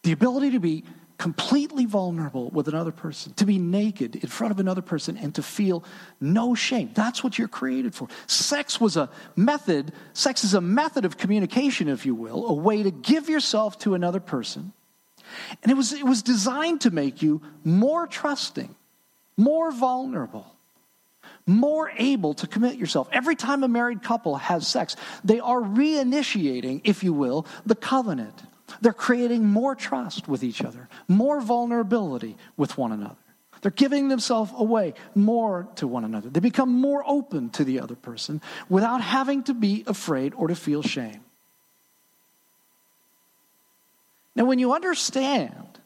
The 0.02 0.12
ability 0.12 0.50
to 0.52 0.60
be 0.60 0.84
completely 1.16 1.86
vulnerable 1.86 2.50
with 2.50 2.66
another 2.66 2.90
person, 2.90 3.32
to 3.34 3.46
be 3.46 3.56
naked 3.56 4.16
in 4.16 4.28
front 4.28 4.50
of 4.50 4.58
another 4.58 4.82
person, 4.82 5.16
and 5.16 5.32
to 5.36 5.42
feel 5.42 5.84
no 6.20 6.54
shame. 6.54 6.90
That's 6.94 7.22
what 7.22 7.38
you're 7.38 7.46
created 7.46 7.94
for. 7.94 8.08
Sex 8.26 8.80
was 8.80 8.96
a 8.96 9.08
method, 9.36 9.92
sex 10.14 10.42
is 10.42 10.54
a 10.54 10.60
method 10.60 11.04
of 11.04 11.16
communication, 11.16 11.88
if 11.88 12.04
you 12.04 12.16
will, 12.16 12.48
a 12.48 12.52
way 12.52 12.82
to 12.82 12.90
give 12.90 13.28
yourself 13.28 13.78
to 13.80 13.94
another 13.94 14.18
person 14.18 14.72
and 15.62 15.70
it 15.70 15.74
was, 15.74 15.92
it 15.92 16.04
was 16.04 16.22
designed 16.22 16.82
to 16.82 16.90
make 16.90 17.22
you 17.22 17.42
more 17.64 18.06
trusting, 18.06 18.74
more 19.36 19.70
vulnerable, 19.72 20.54
more 21.46 21.90
able 21.96 22.34
to 22.34 22.46
commit 22.46 22.76
yourself. 22.76 23.08
Every 23.12 23.36
time 23.36 23.62
a 23.62 23.68
married 23.68 24.02
couple 24.02 24.36
has 24.36 24.66
sex, 24.66 24.96
they 25.24 25.40
are 25.40 25.60
reinitiating, 25.60 26.82
if 26.84 27.02
you 27.02 27.12
will, 27.12 27.46
the 27.66 27.74
covenant. 27.74 28.42
They're 28.80 28.92
creating 28.92 29.44
more 29.44 29.74
trust 29.74 30.28
with 30.28 30.42
each 30.42 30.62
other, 30.62 30.88
more 31.08 31.40
vulnerability 31.40 32.36
with 32.56 32.78
one 32.78 32.92
another. 32.92 33.16
They're 33.60 33.70
giving 33.70 34.08
themselves 34.08 34.50
away 34.56 34.94
more 35.14 35.68
to 35.76 35.86
one 35.86 36.04
another. 36.04 36.28
They 36.28 36.40
become 36.40 36.68
more 36.68 37.04
open 37.06 37.50
to 37.50 37.64
the 37.64 37.80
other 37.80 37.94
person 37.94 38.40
without 38.68 39.00
having 39.00 39.44
to 39.44 39.54
be 39.54 39.84
afraid 39.86 40.34
or 40.36 40.48
to 40.48 40.56
feel 40.56 40.82
shame. 40.82 41.20
Now, 44.34 44.44
when 44.44 44.58
you 44.58 44.72
understand 44.72 45.78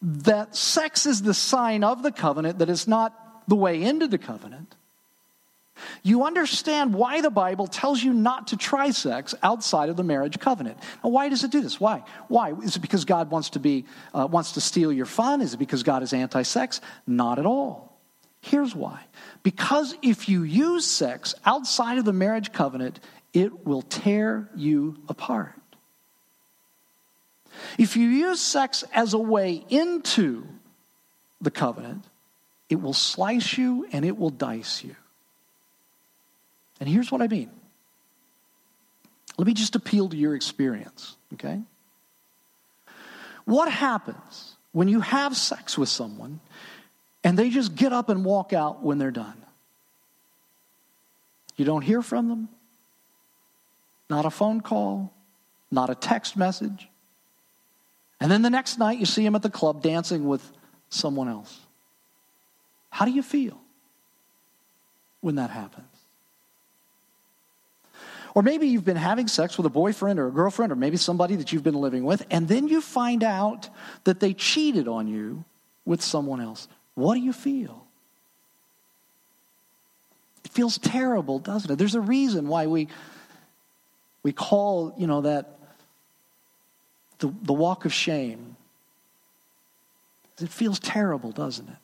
that 0.00 0.54
sex 0.56 1.06
is 1.06 1.22
the 1.22 1.34
sign 1.34 1.84
of 1.84 2.02
the 2.02 2.12
covenant, 2.12 2.58
that 2.58 2.70
it's 2.70 2.88
not 2.88 3.14
the 3.48 3.56
way 3.56 3.82
into 3.82 4.06
the 4.06 4.18
covenant, 4.18 4.74
you 6.02 6.24
understand 6.24 6.94
why 6.94 7.20
the 7.20 7.30
Bible 7.30 7.66
tells 7.66 8.02
you 8.02 8.12
not 8.12 8.48
to 8.48 8.56
try 8.56 8.90
sex 8.90 9.34
outside 9.42 9.88
of 9.88 9.96
the 9.96 10.02
marriage 10.02 10.38
covenant. 10.38 10.78
Now, 11.02 11.10
why 11.10 11.28
does 11.28 11.44
it 11.44 11.50
do 11.50 11.60
this? 11.60 11.80
Why? 11.80 12.02
Why? 12.28 12.52
Is 12.52 12.76
it 12.76 12.80
because 12.80 13.04
God 13.04 13.30
wants 13.30 13.50
to 13.50 13.60
be 13.60 13.84
uh, 14.12 14.26
wants 14.26 14.52
to 14.52 14.60
steal 14.60 14.92
your 14.92 15.06
fun? 15.06 15.40
Is 15.40 15.54
it 15.54 15.58
because 15.58 15.82
God 15.82 16.02
is 16.02 16.12
anti-sex? 16.12 16.80
Not 17.06 17.38
at 17.38 17.46
all. 17.46 17.96
Here's 18.40 18.74
why. 18.74 19.04
Because 19.42 19.94
if 20.02 20.28
you 20.28 20.42
use 20.42 20.84
sex 20.84 21.34
outside 21.44 21.98
of 21.98 22.04
the 22.04 22.12
marriage 22.12 22.52
covenant, 22.52 23.00
it 23.32 23.66
will 23.66 23.82
tear 23.82 24.48
you 24.54 24.96
apart. 25.08 25.54
If 27.78 27.96
you 27.96 28.08
use 28.08 28.40
sex 28.40 28.84
as 28.94 29.14
a 29.14 29.18
way 29.18 29.64
into 29.68 30.46
the 31.40 31.50
covenant, 31.50 32.04
it 32.68 32.80
will 32.80 32.92
slice 32.92 33.56
you 33.56 33.86
and 33.92 34.04
it 34.04 34.16
will 34.16 34.30
dice 34.30 34.84
you. 34.84 34.96
And 36.80 36.88
here's 36.88 37.10
what 37.10 37.22
I 37.22 37.28
mean. 37.28 37.50
Let 39.36 39.46
me 39.46 39.54
just 39.54 39.76
appeal 39.76 40.08
to 40.08 40.16
your 40.16 40.34
experience, 40.34 41.16
okay? 41.34 41.62
What 43.44 43.70
happens 43.70 44.56
when 44.72 44.88
you 44.88 45.00
have 45.00 45.36
sex 45.36 45.78
with 45.78 45.88
someone 45.88 46.40
and 47.24 47.38
they 47.38 47.48
just 47.48 47.74
get 47.74 47.92
up 47.92 48.08
and 48.08 48.24
walk 48.24 48.52
out 48.52 48.82
when 48.82 48.98
they're 48.98 49.10
done? 49.10 49.40
You 51.56 51.64
don't 51.64 51.82
hear 51.82 52.02
from 52.02 52.28
them, 52.28 52.48
not 54.10 54.24
a 54.24 54.30
phone 54.30 54.60
call, 54.60 55.12
not 55.70 55.90
a 55.90 55.94
text 55.94 56.36
message. 56.36 56.88
And 58.20 58.30
then 58.30 58.42
the 58.42 58.50
next 58.50 58.78
night 58.78 58.98
you 58.98 59.06
see 59.06 59.24
him 59.24 59.34
at 59.34 59.42
the 59.42 59.50
club 59.50 59.82
dancing 59.82 60.26
with 60.26 60.50
someone 60.90 61.28
else. 61.28 61.60
How 62.90 63.04
do 63.04 63.12
you 63.12 63.22
feel 63.22 63.60
when 65.20 65.36
that 65.36 65.50
happens? 65.50 65.86
Or 68.34 68.42
maybe 68.42 68.68
you've 68.68 68.84
been 68.84 68.96
having 68.96 69.26
sex 69.26 69.56
with 69.56 69.66
a 69.66 69.70
boyfriend 69.70 70.18
or 70.18 70.28
a 70.28 70.30
girlfriend 70.30 70.70
or 70.70 70.76
maybe 70.76 70.96
somebody 70.96 71.36
that 71.36 71.52
you've 71.52 71.62
been 71.62 71.74
living 71.74 72.04
with, 72.04 72.24
and 72.30 72.46
then 72.46 72.68
you 72.68 72.80
find 72.80 73.24
out 73.24 73.68
that 74.04 74.20
they 74.20 74.32
cheated 74.32 74.86
on 74.86 75.08
you 75.08 75.44
with 75.84 76.02
someone 76.02 76.40
else. 76.40 76.68
What 76.94 77.14
do 77.14 77.20
you 77.20 77.32
feel? 77.32 77.86
It 80.44 80.52
feels 80.52 80.78
terrible, 80.78 81.38
doesn't 81.38 81.70
it? 81.70 81.76
There's 81.76 81.94
a 81.94 82.00
reason 82.00 82.48
why 82.48 82.66
we 82.66 82.88
we 84.22 84.32
call, 84.32 84.94
you 84.96 85.06
know, 85.06 85.22
that 85.22 85.57
the, 87.18 87.32
the 87.42 87.52
walk 87.52 87.84
of 87.84 87.92
shame. 87.92 88.56
It 90.40 90.48
feels 90.48 90.78
terrible, 90.78 91.32
doesn't 91.32 91.68
it? 91.68 91.76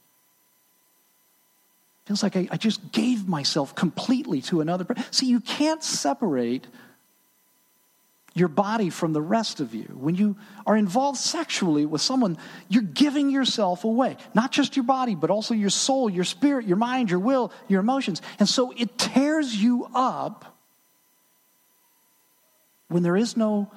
Feels 2.07 2.23
like 2.23 2.37
I, 2.37 2.49
I 2.51 2.57
just 2.57 2.93
gave 2.93 3.27
myself 3.27 3.75
completely 3.75 4.43
to 4.43 4.61
another 4.61 4.85
person. 4.85 5.05
See, 5.11 5.27
you 5.27 5.41
can't 5.41 5.83
separate 5.83 6.67
your 8.35 8.49
body 8.49 8.91
from 8.91 9.13
the 9.13 9.23
rest 9.23 9.61
of 9.61 9.75
you. 9.75 9.85
When 9.99 10.17
you 10.17 10.37
are 10.67 10.77
involved 10.77 11.19
sexually 11.19 11.87
with 11.87 12.01
someone, 12.01 12.37
you're 12.69 12.83
giving 12.83 13.31
yourself 13.31 13.85
away. 13.85 14.17
Not 14.35 14.51
just 14.51 14.77
your 14.77 14.85
body, 14.85 15.15
but 15.15 15.31
also 15.31 15.55
your 15.55 15.71
soul, 15.71 16.11
your 16.11 16.25
spirit, 16.25 16.67
your 16.67 16.77
mind, 16.77 17.11
your 17.11 17.21
will, 17.21 17.53
your 17.69 17.81
emotions. 17.81 18.21
And 18.41 18.49
so 18.49 18.75
it 18.77 18.99
tears 18.99 19.55
you 19.55 19.89
up 19.95 20.57
when 22.89 23.03
there 23.03 23.17
is 23.17 23.37
no 23.37 23.71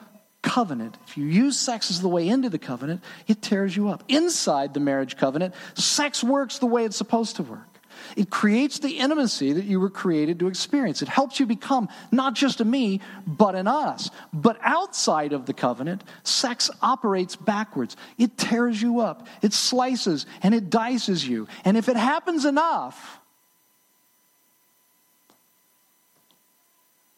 covenant. 0.47 0.97
If 1.05 1.17
you 1.17 1.25
use 1.25 1.59
sex 1.59 1.91
as 1.91 2.01
the 2.01 2.07
way 2.07 2.27
into 2.27 2.49
the 2.49 2.57
covenant, 2.57 3.03
it 3.27 3.41
tears 3.41 3.75
you 3.75 3.89
up. 3.89 4.03
Inside 4.07 4.73
the 4.73 4.79
marriage 4.79 5.17
covenant, 5.17 5.53
sex 5.75 6.23
works 6.23 6.59
the 6.59 6.65
way 6.65 6.85
it's 6.85 6.95
supposed 6.95 7.35
to 7.35 7.43
work. 7.43 7.67
It 8.15 8.29
creates 8.29 8.79
the 8.79 8.97
intimacy 8.97 9.51
that 9.53 9.65
you 9.65 9.79
were 9.79 9.89
created 9.89 10.39
to 10.39 10.47
experience. 10.47 11.01
It 11.01 11.09
helps 11.09 11.39
you 11.39 11.45
become 11.45 11.89
not 12.11 12.33
just 12.33 12.61
a 12.61 12.65
me, 12.65 13.01
but 13.25 13.55
an 13.55 13.67
us. 13.67 14.09
But 14.31 14.57
outside 14.61 15.33
of 15.33 15.47
the 15.47 15.53
covenant, 15.53 16.03
sex 16.23 16.69
operates 16.81 17.35
backwards. 17.35 17.97
It 18.17 18.37
tears 18.37 18.81
you 18.81 19.01
up, 19.01 19.27
it 19.41 19.51
slices 19.51 20.25
and 20.41 20.55
it 20.55 20.69
dices 20.69 21.27
you. 21.27 21.47
And 21.65 21.75
if 21.75 21.89
it 21.89 21.97
happens 21.97 22.45
enough, 22.45 23.19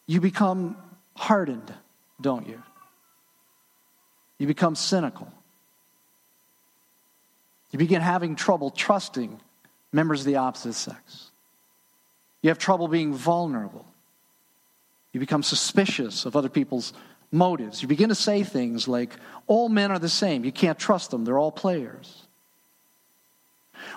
you 0.07 0.19
become 0.19 0.77
hardened, 1.15 1.71
don't 2.19 2.47
you? 2.47 2.63
You 4.39 4.47
become 4.47 4.75
cynical. 4.75 5.31
You 7.71 7.77
begin 7.77 8.01
having 8.01 8.35
trouble 8.35 8.71
trusting 8.71 9.39
members 9.91 10.21
of 10.21 10.25
the 10.25 10.37
opposite 10.37 10.73
sex. 10.73 11.29
You 12.41 12.49
have 12.49 12.57
trouble 12.57 12.87
being 12.87 13.13
vulnerable. 13.13 13.85
You 15.11 15.19
become 15.19 15.43
suspicious 15.43 16.25
of 16.25 16.35
other 16.35 16.49
people's 16.49 16.93
motives. 17.31 17.81
You 17.81 17.87
begin 17.87 18.09
to 18.09 18.15
say 18.15 18.43
things 18.43 18.87
like, 18.87 19.13
all 19.45 19.69
men 19.69 19.91
are 19.91 19.99
the 19.99 20.09
same. 20.09 20.45
You 20.45 20.51
can't 20.51 20.79
trust 20.79 21.11
them. 21.11 21.25
They're 21.25 21.37
all 21.37 21.51
players. 21.51 22.23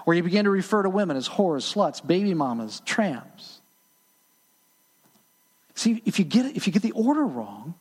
Or 0.06 0.14
you 0.14 0.22
begin 0.22 0.44
to 0.44 0.50
refer 0.50 0.82
to 0.82 0.90
women 0.90 1.16
as 1.16 1.28
whores, 1.28 1.72
sluts, 1.72 2.04
baby 2.06 2.34
mamas, 2.34 2.82
tramps. 2.84 3.60
See, 5.74 6.02
if 6.04 6.18
you 6.18 6.24
get, 6.24 6.56
if 6.56 6.66
you 6.66 6.72
get 6.72 6.82
the 6.82 6.92
order 6.92 7.24
wrong, 7.24 7.74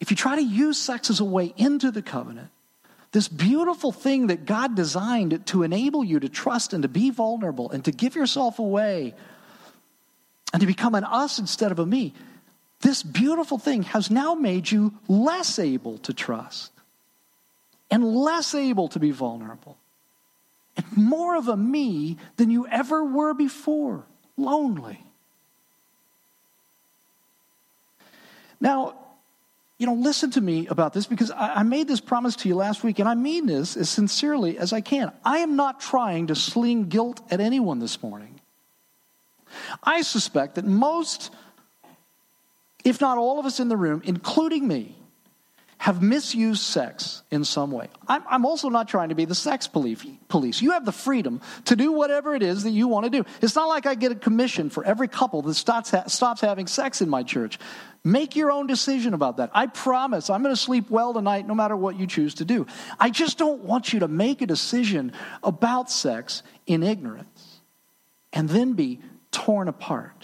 if 0.00 0.10
you 0.10 0.16
try 0.16 0.36
to 0.36 0.42
use 0.42 0.78
sex 0.78 1.10
as 1.10 1.20
a 1.20 1.24
way 1.24 1.52
into 1.56 1.90
the 1.90 2.02
covenant, 2.02 2.50
this 3.12 3.28
beautiful 3.28 3.90
thing 3.90 4.26
that 4.26 4.44
God 4.44 4.74
designed 4.74 5.46
to 5.46 5.62
enable 5.62 6.04
you 6.04 6.20
to 6.20 6.28
trust 6.28 6.72
and 6.72 6.82
to 6.82 6.88
be 6.88 7.10
vulnerable 7.10 7.70
and 7.70 7.84
to 7.86 7.90
give 7.90 8.14
yourself 8.14 8.58
away 8.58 9.14
and 10.52 10.60
to 10.60 10.66
become 10.66 10.94
an 10.94 11.04
us 11.04 11.38
instead 11.38 11.72
of 11.72 11.78
a 11.78 11.86
me. 11.86 12.12
This 12.80 13.02
beautiful 13.02 13.58
thing 13.58 13.82
has 13.84 14.10
now 14.10 14.34
made 14.34 14.70
you 14.70 14.94
less 15.08 15.58
able 15.58 15.98
to 15.98 16.12
trust 16.12 16.70
and 17.90 18.04
less 18.04 18.54
able 18.54 18.88
to 18.88 19.00
be 19.00 19.10
vulnerable 19.10 19.78
and 20.78 20.96
more 20.96 21.36
of 21.36 21.48
a 21.48 21.56
me 21.56 22.18
than 22.36 22.50
you 22.50 22.66
ever 22.68 23.04
were 23.04 23.34
before, 23.34 24.04
lonely. 24.36 25.02
Now, 28.60 28.94
you 29.78 29.86
know, 29.86 29.94
listen 29.94 30.32
to 30.32 30.40
me 30.40 30.66
about 30.66 30.92
this 30.92 31.06
because 31.06 31.30
I, 31.30 31.56
I, 31.56 31.62
made 31.62 31.86
this 31.86 32.00
promise 32.00 32.34
to 32.36 32.48
you 32.48 32.56
last 32.56 32.82
week, 32.82 32.98
and 32.98 33.08
I 33.08 33.14
mean 33.14 33.46
this 33.46 33.76
as 33.76 33.88
sincerely 33.88 34.58
as 34.58 34.72
I 34.72 34.80
can. 34.80 35.12
I 35.24 35.38
am 35.38 35.54
not 35.54 35.80
trying 35.80 36.26
to 36.26 36.34
sling 36.34 36.88
guilt 36.88 37.20
at 37.30 37.40
anyone 37.40 37.78
this 37.78 38.02
morning. 38.02 38.40
I 39.82 40.02
suspect 40.02 40.56
that 40.56 40.64
most, 40.64 41.30
if 42.84 43.00
not 43.00 43.18
all 43.18 43.38
of 43.38 43.46
us 43.46 43.60
in 43.60 43.68
the 43.68 43.76
room, 43.76 44.02
including 44.04 44.66
me, 44.66 44.96
have 45.78 46.02
misused 46.02 46.62
sex 46.62 47.22
in 47.30 47.44
some 47.44 47.70
way. 47.70 47.88
I'm, 48.08 48.22
I'm, 48.28 48.44
also 48.44 48.68
not 48.68 48.88
trying 48.88 49.10
to 49.10 49.14
be 49.14 49.24
the 49.24 49.34
sex 49.34 49.68
police. 49.68 50.60
You 50.60 50.72
have 50.72 50.84
the 50.84 50.92
freedom 50.92 51.40
to 51.66 51.76
do 51.76 51.92
whatever 51.92 52.34
it 52.34 52.42
is 52.42 52.64
that 52.64 52.70
you 52.70 52.88
want 52.88 53.04
to 53.04 53.10
do. 53.10 53.24
It's 53.40 53.54
not 53.54 53.68
like 53.68 53.86
I 53.86 53.94
get 53.94 54.10
a 54.10 54.16
commission 54.16 54.70
for 54.70 54.84
every 54.84 55.06
couple 55.06 55.40
that 55.42 55.54
stops, 55.54 55.92
ha- 55.92 56.08
stops 56.08 56.40
having 56.40 56.66
sex 56.66 57.00
in 57.00 57.08
my 57.08 57.22
church. 57.22 57.60
Make 58.02 58.34
your 58.34 58.50
own 58.50 58.66
decision 58.66 59.14
about 59.14 59.36
that. 59.36 59.50
I 59.54 59.66
promise 59.66 60.30
I'm 60.30 60.42
going 60.42 60.54
to 60.54 60.60
sleep 60.60 60.90
well 60.90 61.14
tonight 61.14 61.46
no 61.46 61.54
matter 61.54 61.76
what 61.76 61.96
you 61.96 62.08
choose 62.08 62.34
to 62.34 62.44
do. 62.44 62.66
I 62.98 63.10
just 63.10 63.38
don't 63.38 63.62
want 63.62 63.92
you 63.92 64.00
to 64.00 64.08
make 64.08 64.42
a 64.42 64.46
decision 64.46 65.12
about 65.44 65.92
sex 65.92 66.42
in 66.66 66.82
ignorance 66.82 67.60
and 68.32 68.48
then 68.48 68.72
be 68.72 69.00
torn 69.30 69.68
apart. 69.68 70.17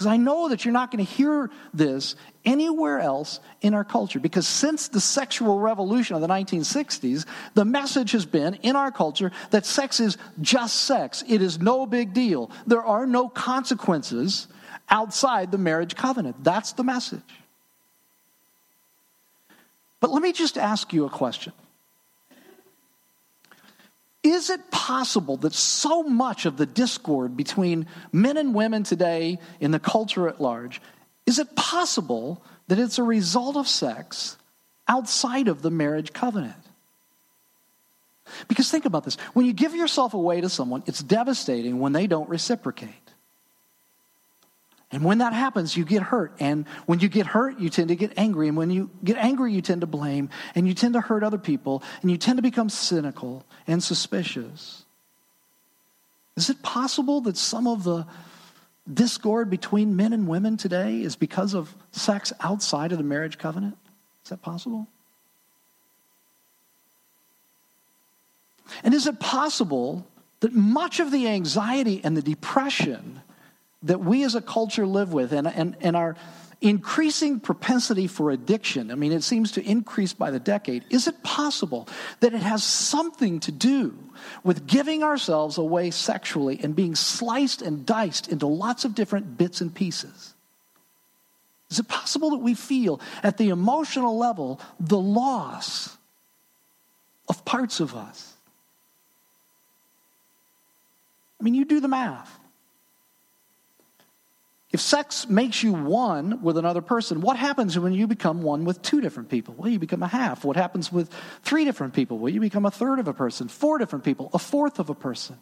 Because 0.00 0.14
I 0.14 0.16
know 0.16 0.48
that 0.48 0.64
you're 0.64 0.72
not 0.72 0.90
going 0.90 1.04
to 1.04 1.12
hear 1.12 1.50
this 1.74 2.16
anywhere 2.46 3.00
else 3.00 3.38
in 3.60 3.74
our 3.74 3.84
culture. 3.84 4.18
Because 4.18 4.48
since 4.48 4.88
the 4.88 4.98
sexual 4.98 5.58
revolution 5.58 6.16
of 6.16 6.22
the 6.22 6.26
1960s, 6.26 7.26
the 7.52 7.66
message 7.66 8.12
has 8.12 8.24
been 8.24 8.54
in 8.62 8.76
our 8.76 8.90
culture 8.90 9.30
that 9.50 9.66
sex 9.66 10.00
is 10.00 10.16
just 10.40 10.84
sex. 10.84 11.22
It 11.28 11.42
is 11.42 11.58
no 11.58 11.84
big 11.84 12.14
deal. 12.14 12.50
There 12.66 12.82
are 12.82 13.06
no 13.06 13.28
consequences 13.28 14.48
outside 14.88 15.52
the 15.52 15.58
marriage 15.58 15.96
covenant. 15.96 16.42
That's 16.42 16.72
the 16.72 16.82
message. 16.82 17.20
But 20.00 20.12
let 20.12 20.22
me 20.22 20.32
just 20.32 20.56
ask 20.56 20.94
you 20.94 21.04
a 21.04 21.10
question. 21.10 21.52
Is 24.22 24.50
it 24.50 24.70
possible 24.70 25.38
that 25.38 25.54
so 25.54 26.02
much 26.02 26.44
of 26.44 26.56
the 26.56 26.66
discord 26.66 27.36
between 27.36 27.86
men 28.12 28.36
and 28.36 28.54
women 28.54 28.82
today 28.82 29.38
in 29.60 29.70
the 29.70 29.78
culture 29.78 30.28
at 30.28 30.40
large, 30.40 30.82
is 31.26 31.38
it 31.38 31.56
possible 31.56 32.42
that 32.68 32.78
it's 32.78 32.98
a 32.98 33.02
result 33.02 33.56
of 33.56 33.66
sex 33.66 34.36
outside 34.86 35.48
of 35.48 35.62
the 35.62 35.70
marriage 35.70 36.12
covenant? 36.12 36.56
Because 38.46 38.70
think 38.70 38.84
about 38.84 39.04
this 39.04 39.16
when 39.32 39.46
you 39.46 39.52
give 39.52 39.74
yourself 39.74 40.14
away 40.14 40.40
to 40.40 40.48
someone, 40.48 40.82
it's 40.86 41.02
devastating 41.02 41.80
when 41.80 41.92
they 41.92 42.06
don't 42.06 42.28
reciprocate. 42.28 43.09
And 44.92 45.04
when 45.04 45.18
that 45.18 45.32
happens, 45.32 45.76
you 45.76 45.84
get 45.84 46.02
hurt. 46.02 46.32
And 46.40 46.66
when 46.86 46.98
you 46.98 47.08
get 47.08 47.26
hurt, 47.26 47.60
you 47.60 47.70
tend 47.70 47.88
to 47.88 47.96
get 47.96 48.12
angry. 48.16 48.48
And 48.48 48.56
when 48.56 48.70
you 48.70 48.90
get 49.04 49.16
angry, 49.18 49.52
you 49.52 49.62
tend 49.62 49.82
to 49.82 49.86
blame. 49.86 50.30
And 50.54 50.66
you 50.66 50.74
tend 50.74 50.94
to 50.94 51.00
hurt 51.00 51.22
other 51.22 51.38
people. 51.38 51.82
And 52.02 52.10
you 52.10 52.16
tend 52.16 52.38
to 52.38 52.42
become 52.42 52.68
cynical 52.68 53.44
and 53.68 53.82
suspicious. 53.82 54.84
Is 56.36 56.50
it 56.50 56.62
possible 56.62 57.20
that 57.22 57.36
some 57.36 57.68
of 57.68 57.84
the 57.84 58.06
discord 58.92 59.48
between 59.48 59.94
men 59.94 60.12
and 60.12 60.26
women 60.26 60.56
today 60.56 61.02
is 61.02 61.14
because 61.14 61.54
of 61.54 61.74
sex 61.92 62.32
outside 62.40 62.90
of 62.90 62.98
the 62.98 63.04
marriage 63.04 63.38
covenant? 63.38 63.76
Is 64.24 64.30
that 64.30 64.42
possible? 64.42 64.88
And 68.82 68.94
is 68.94 69.06
it 69.06 69.20
possible 69.20 70.06
that 70.40 70.52
much 70.52 71.00
of 71.00 71.10
the 71.10 71.28
anxiety 71.28 72.00
and 72.02 72.16
the 72.16 72.22
depression 72.22 73.20
that 73.82 74.00
we 74.00 74.24
as 74.24 74.34
a 74.34 74.42
culture 74.42 74.86
live 74.86 75.12
with 75.12 75.32
and, 75.32 75.46
and, 75.46 75.76
and 75.80 75.96
our 75.96 76.16
increasing 76.60 77.40
propensity 77.40 78.06
for 78.06 78.30
addiction, 78.30 78.90
I 78.90 78.94
mean, 78.94 79.12
it 79.12 79.22
seems 79.22 79.52
to 79.52 79.64
increase 79.64 80.12
by 80.12 80.30
the 80.30 80.38
decade, 80.38 80.84
is 80.90 81.08
it 81.08 81.22
possible 81.22 81.88
that 82.20 82.34
it 82.34 82.42
has 82.42 82.62
something 82.62 83.40
to 83.40 83.52
do 83.52 83.96
with 84.44 84.66
giving 84.66 85.02
ourselves 85.02 85.56
away 85.56 85.90
sexually 85.90 86.60
and 86.62 86.76
being 86.76 86.94
sliced 86.94 87.62
and 87.62 87.86
diced 87.86 88.28
into 88.28 88.46
lots 88.46 88.84
of 88.84 88.94
different 88.94 89.38
bits 89.38 89.62
and 89.62 89.74
pieces? 89.74 90.34
Is 91.70 91.78
it 91.78 91.88
possible 91.88 92.30
that 92.30 92.38
we 92.38 92.54
feel 92.54 93.00
at 93.22 93.38
the 93.38 93.48
emotional 93.48 94.18
level 94.18 94.60
the 94.78 94.98
loss 94.98 95.96
of 97.28 97.44
parts 97.44 97.80
of 97.80 97.94
us? 97.94 98.34
I 101.40 101.44
mean, 101.44 101.54
you 101.54 101.64
do 101.64 101.80
the 101.80 101.88
math. 101.88 102.39
If 104.72 104.80
sex 104.80 105.28
makes 105.28 105.64
you 105.64 105.72
one 105.72 106.42
with 106.42 106.56
another 106.56 106.80
person, 106.80 107.20
what 107.20 107.36
happens 107.36 107.76
when 107.76 107.92
you 107.92 108.06
become 108.06 108.42
one 108.42 108.64
with 108.64 108.80
two 108.82 109.00
different 109.00 109.28
people? 109.28 109.54
Well, 109.58 109.68
you 109.68 109.80
become 109.80 110.02
a 110.02 110.08
half. 110.08 110.44
What 110.44 110.56
happens 110.56 110.92
with 110.92 111.12
three 111.42 111.64
different 111.64 111.92
people? 111.92 112.18
Well, 112.18 112.32
you 112.32 112.40
become 112.40 112.64
a 112.64 112.70
third 112.70 113.00
of 113.00 113.08
a 113.08 113.12
person, 113.12 113.48
four 113.48 113.78
different 113.78 114.04
people, 114.04 114.30
a 114.32 114.38
fourth 114.38 114.78
of 114.78 114.88
a 114.88 114.94
person. 114.94 115.38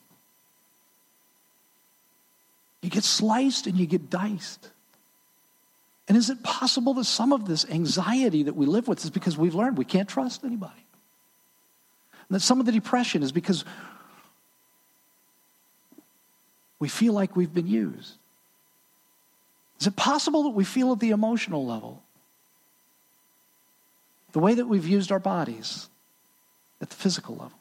You 2.80 2.88
get 2.88 3.04
sliced 3.04 3.66
and 3.66 3.76
you 3.76 3.86
get 3.86 4.08
diced. 4.08 4.70
And 6.06 6.16
is 6.16 6.30
it 6.30 6.42
possible 6.42 6.94
that 6.94 7.04
some 7.04 7.34
of 7.34 7.46
this 7.46 7.66
anxiety 7.68 8.44
that 8.44 8.56
we 8.56 8.64
live 8.64 8.88
with 8.88 9.04
is 9.04 9.10
because 9.10 9.36
we've 9.36 9.54
learned 9.54 9.76
we 9.76 9.84
can't 9.84 10.08
trust 10.08 10.42
anybody? 10.42 10.86
And 12.28 12.36
that 12.36 12.40
some 12.40 12.60
of 12.60 12.66
the 12.66 12.72
depression 12.72 13.22
is 13.22 13.30
because 13.30 13.66
we 16.78 16.88
feel 16.88 17.12
like 17.12 17.36
we've 17.36 17.52
been 17.52 17.66
used. 17.66 18.14
Is 19.80 19.86
it 19.86 19.96
possible 19.96 20.44
that 20.44 20.50
we 20.50 20.64
feel 20.64 20.92
at 20.92 21.00
the 21.00 21.10
emotional 21.10 21.64
level? 21.64 22.02
The 24.32 24.40
way 24.40 24.54
that 24.54 24.66
we've 24.66 24.86
used 24.86 25.12
our 25.12 25.18
bodies 25.18 25.88
at 26.80 26.90
the 26.90 26.96
physical 26.96 27.36
level. 27.36 27.52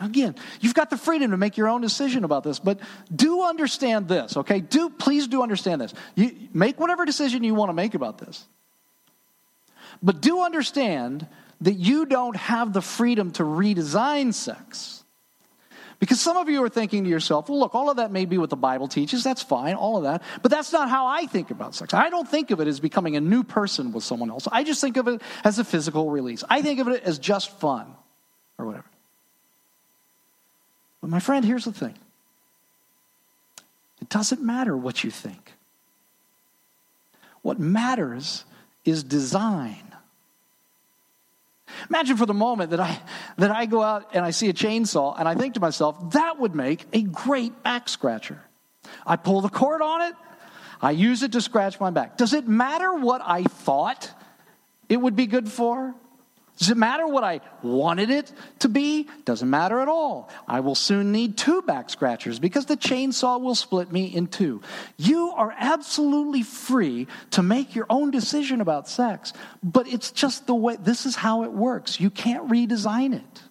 Again, 0.00 0.34
you've 0.60 0.74
got 0.74 0.90
the 0.90 0.96
freedom 0.96 1.30
to 1.30 1.36
make 1.36 1.56
your 1.56 1.68
own 1.68 1.80
decision 1.80 2.24
about 2.24 2.42
this, 2.42 2.58
but 2.58 2.80
do 3.14 3.42
understand 3.42 4.08
this, 4.08 4.36
okay? 4.36 4.60
Do 4.60 4.90
please 4.90 5.28
do 5.28 5.42
understand 5.42 5.80
this. 5.80 5.94
You 6.14 6.34
make 6.52 6.80
whatever 6.80 7.04
decision 7.04 7.44
you 7.44 7.54
want 7.54 7.68
to 7.68 7.74
make 7.74 7.94
about 7.94 8.18
this. 8.18 8.46
But 10.02 10.20
do 10.20 10.42
understand 10.42 11.26
that 11.60 11.74
you 11.74 12.06
don't 12.06 12.36
have 12.36 12.72
the 12.72 12.82
freedom 12.82 13.30
to 13.32 13.44
redesign 13.44 14.34
sex. 14.34 15.01
Because 16.02 16.20
some 16.20 16.36
of 16.36 16.48
you 16.48 16.64
are 16.64 16.68
thinking 16.68 17.04
to 17.04 17.10
yourself, 17.10 17.48
well, 17.48 17.60
look, 17.60 17.76
all 17.76 17.88
of 17.88 17.98
that 17.98 18.10
may 18.10 18.24
be 18.24 18.36
what 18.36 18.50
the 18.50 18.56
Bible 18.56 18.88
teaches. 18.88 19.22
That's 19.22 19.40
fine, 19.40 19.76
all 19.76 19.96
of 19.96 20.02
that. 20.02 20.24
But 20.42 20.50
that's 20.50 20.72
not 20.72 20.90
how 20.90 21.06
I 21.06 21.26
think 21.26 21.52
about 21.52 21.76
sex. 21.76 21.94
I 21.94 22.10
don't 22.10 22.28
think 22.28 22.50
of 22.50 22.58
it 22.58 22.66
as 22.66 22.80
becoming 22.80 23.14
a 23.14 23.20
new 23.20 23.44
person 23.44 23.92
with 23.92 24.02
someone 24.02 24.28
else. 24.28 24.48
I 24.50 24.64
just 24.64 24.80
think 24.80 24.96
of 24.96 25.06
it 25.06 25.22
as 25.44 25.60
a 25.60 25.64
physical 25.64 26.10
release. 26.10 26.42
I 26.50 26.60
think 26.60 26.80
of 26.80 26.88
it 26.88 27.04
as 27.04 27.20
just 27.20 27.56
fun 27.60 27.86
or 28.58 28.66
whatever. 28.66 28.84
But 31.00 31.10
my 31.10 31.20
friend, 31.20 31.44
here's 31.44 31.66
the 31.66 31.72
thing 31.72 31.94
it 34.00 34.08
doesn't 34.08 34.42
matter 34.42 34.76
what 34.76 35.04
you 35.04 35.10
think. 35.12 35.52
What 37.42 37.60
matters 37.60 38.42
is 38.84 39.04
design. 39.04 39.91
Imagine 41.88 42.16
for 42.16 42.26
the 42.26 42.34
moment 42.34 42.70
that 42.70 42.80
I, 42.80 43.00
that 43.38 43.50
I 43.50 43.66
go 43.66 43.82
out 43.82 44.10
and 44.14 44.24
I 44.24 44.30
see 44.30 44.48
a 44.48 44.52
chainsaw 44.52 45.18
and 45.18 45.28
I 45.28 45.34
think 45.34 45.54
to 45.54 45.60
myself, 45.60 46.12
that 46.12 46.38
would 46.38 46.54
make 46.54 46.86
a 46.92 47.02
great 47.02 47.62
back 47.62 47.88
scratcher. 47.88 48.42
I 49.06 49.16
pull 49.16 49.40
the 49.40 49.48
cord 49.48 49.82
on 49.82 50.02
it, 50.02 50.14
I 50.80 50.90
use 50.90 51.22
it 51.22 51.32
to 51.32 51.40
scratch 51.40 51.78
my 51.78 51.90
back. 51.90 52.16
Does 52.16 52.32
it 52.32 52.48
matter 52.48 52.94
what 52.94 53.22
I 53.24 53.44
thought 53.44 54.10
it 54.88 54.96
would 54.96 55.14
be 55.14 55.26
good 55.26 55.50
for? 55.50 55.94
Does 56.58 56.70
it 56.70 56.76
matter 56.76 57.06
what 57.06 57.24
I 57.24 57.40
wanted 57.62 58.10
it 58.10 58.30
to 58.60 58.68
be? 58.68 59.08
Doesn't 59.24 59.48
matter 59.48 59.80
at 59.80 59.88
all. 59.88 60.30
I 60.46 60.60
will 60.60 60.74
soon 60.74 61.10
need 61.10 61.36
two 61.36 61.62
back 61.62 61.90
scratchers 61.90 62.38
because 62.38 62.66
the 62.66 62.76
chainsaw 62.76 63.40
will 63.40 63.54
split 63.54 63.90
me 63.90 64.06
in 64.06 64.26
two. 64.26 64.60
You 64.96 65.30
are 65.30 65.54
absolutely 65.58 66.42
free 66.42 67.08
to 67.32 67.42
make 67.42 67.74
your 67.74 67.86
own 67.90 68.10
decision 68.10 68.60
about 68.60 68.88
sex, 68.88 69.32
but 69.62 69.88
it's 69.88 70.12
just 70.12 70.46
the 70.46 70.54
way, 70.54 70.76
this 70.76 71.06
is 71.06 71.16
how 71.16 71.42
it 71.44 71.52
works. 71.52 71.98
You 71.98 72.10
can't 72.10 72.48
redesign 72.48 73.14
it. 73.14 73.42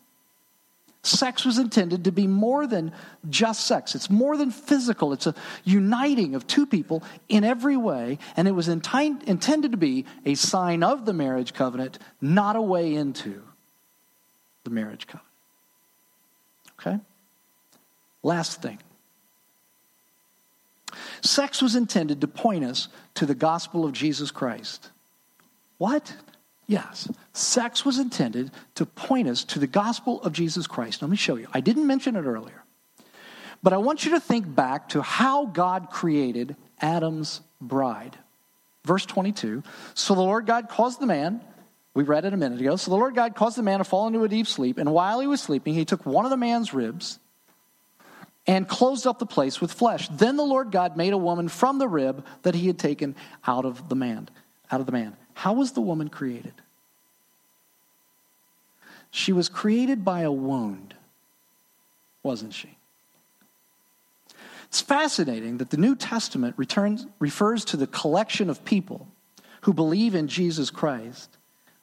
Sex 1.04 1.44
was 1.46 1.58
intended 1.58 2.04
to 2.04 2.12
be 2.12 2.28
more 2.28 2.68
than 2.68 2.92
just 3.28 3.66
sex. 3.66 3.96
It's 3.96 4.10
more 4.10 4.38
than 4.38 4.52
physical. 4.52 5.14
It's 5.14 5.26
a 5.26 5.34
uniting 5.64 6.36
of 6.36 6.46
two 6.46 6.68
people 6.68 7.04
in 7.28 7.44
every 7.44 7.76
way, 7.76 8.20
and 8.38 8.48
it 8.48 8.52
was 8.52 8.68
intended 8.68 9.72
to 9.72 9.78
be 9.78 10.06
a 10.26 10.36
sign 10.36 10.84
of 10.84 11.06
the 11.06 11.14
marriage 11.14 11.54
covenant, 11.54 11.98
not 12.22 12.56
a 12.56 12.62
way 12.62 12.94
into 12.94 13.42
the 14.64 14.70
marriage 14.70 15.08
covenant. 15.08 15.28
Okay? 16.80 17.00
Last 18.22 18.62
thing. 18.62 18.78
Sex 21.22 21.64
was 21.64 21.76
intended 21.76 22.22
to 22.22 22.28
point 22.28 22.64
us 22.64 22.90
to 23.16 23.26
the 23.26 23.36
gospel 23.36 23.86
of 23.86 23.94
Jesus 23.94 24.30
Christ. 24.30 24.92
What? 25.80 26.14
Yes, 26.68 27.10
sex 27.34 27.84
was 27.84 28.00
intended 28.00 28.52
to 28.76 28.86
point 28.86 29.28
us 29.28 29.44
to 29.46 29.60
the 29.60 29.68
gospel 29.68 30.22
of 30.22 30.34
Jesus 30.34 30.68
Christ. 30.68 31.02
Let 31.02 31.12
me 31.12 31.18
show 31.18 31.36
you. 31.36 31.48
I 31.54 31.60
didn't 31.60 31.88
mention 31.88 32.16
it 32.16 32.24
earlier, 32.24 32.64
but 33.62 33.74
I 33.74 33.78
want 33.78 34.06
you 34.06 34.12
to 34.12 34.20
think 34.20 34.54
back 34.54 34.90
to 34.90 35.02
how 35.02 35.48
God 35.48 35.90
created 35.90 36.56
Adam's 36.80 37.42
bride. 37.60 38.18
Verse 38.86 39.06
22 39.06 39.64
So 39.94 40.16
the 40.16 40.22
Lord 40.22 40.46
God 40.46 40.70
caused 40.70 41.00
the 41.00 41.06
man, 41.06 41.42
we 41.94 42.04
read 42.04 42.26
it 42.26 42.34
a 42.34 42.38
minute 42.38 42.62
ago. 42.62 42.76
So 42.78 42.92
the 42.92 42.98
Lord 42.98 43.16
God 43.16 43.36
caused 43.36 43.58
the 43.58 43.64
man 43.64 43.80
to 43.80 43.84
fall 43.84 44.08
into 44.08 44.24
a 44.24 44.30
deep 44.30 44.48
sleep, 44.48 44.78
and 44.78 44.94
while 44.94 45.20
he 45.20 45.28
was 45.28 45.42
sleeping, 45.42 45.74
he 45.74 45.86
took 45.86 46.06
one 46.06 46.26
of 46.26 46.32
the 46.32 46.38
man's 46.38 46.74
ribs 46.74 47.20
and 48.48 48.68
closed 48.68 49.06
up 49.06 49.20
the 49.20 49.26
place 49.26 49.62
with 49.62 49.72
flesh. 49.72 50.08
Then 50.10 50.36
the 50.36 50.44
Lord 50.44 50.72
God 50.72 50.98
made 50.98 51.14
a 51.14 51.18
woman 51.18 51.48
from 51.48 51.80
the 51.80 51.88
rib 51.88 52.26
that 52.42 52.56
he 52.56 52.68
had 52.68 52.80
taken 52.80 53.16
out 53.46 53.66
of 53.66 53.90
the 53.90 53.96
man, 53.96 54.30
out 54.72 54.80
of 54.80 54.86
the 54.86 54.92
man. 54.92 55.16
How 55.42 55.54
was 55.54 55.72
the 55.72 55.82
woman 55.82 56.10
created? 56.10 56.54
She 59.10 59.34
was 59.34 59.50
created 59.50 60.06
by 60.06 60.22
a 60.22 60.32
wound, 60.32 60.94
wasn't 62.22 62.54
she? 62.54 62.78
It's 64.66 64.82
fascinating 64.82 65.58
that 65.58 65.72
the 65.72 65.78
New 65.78 65.96
Testament 65.96 66.54
returns, 66.60 67.08
refers 67.18 67.66
to 67.66 67.78
the 67.78 67.88
collection 67.88 68.52
of 68.52 68.64
people 68.66 69.08
who 69.62 69.74
believe 69.74 70.14
in 70.14 70.28
Jesus 70.28 70.70
Christ, 70.70 71.36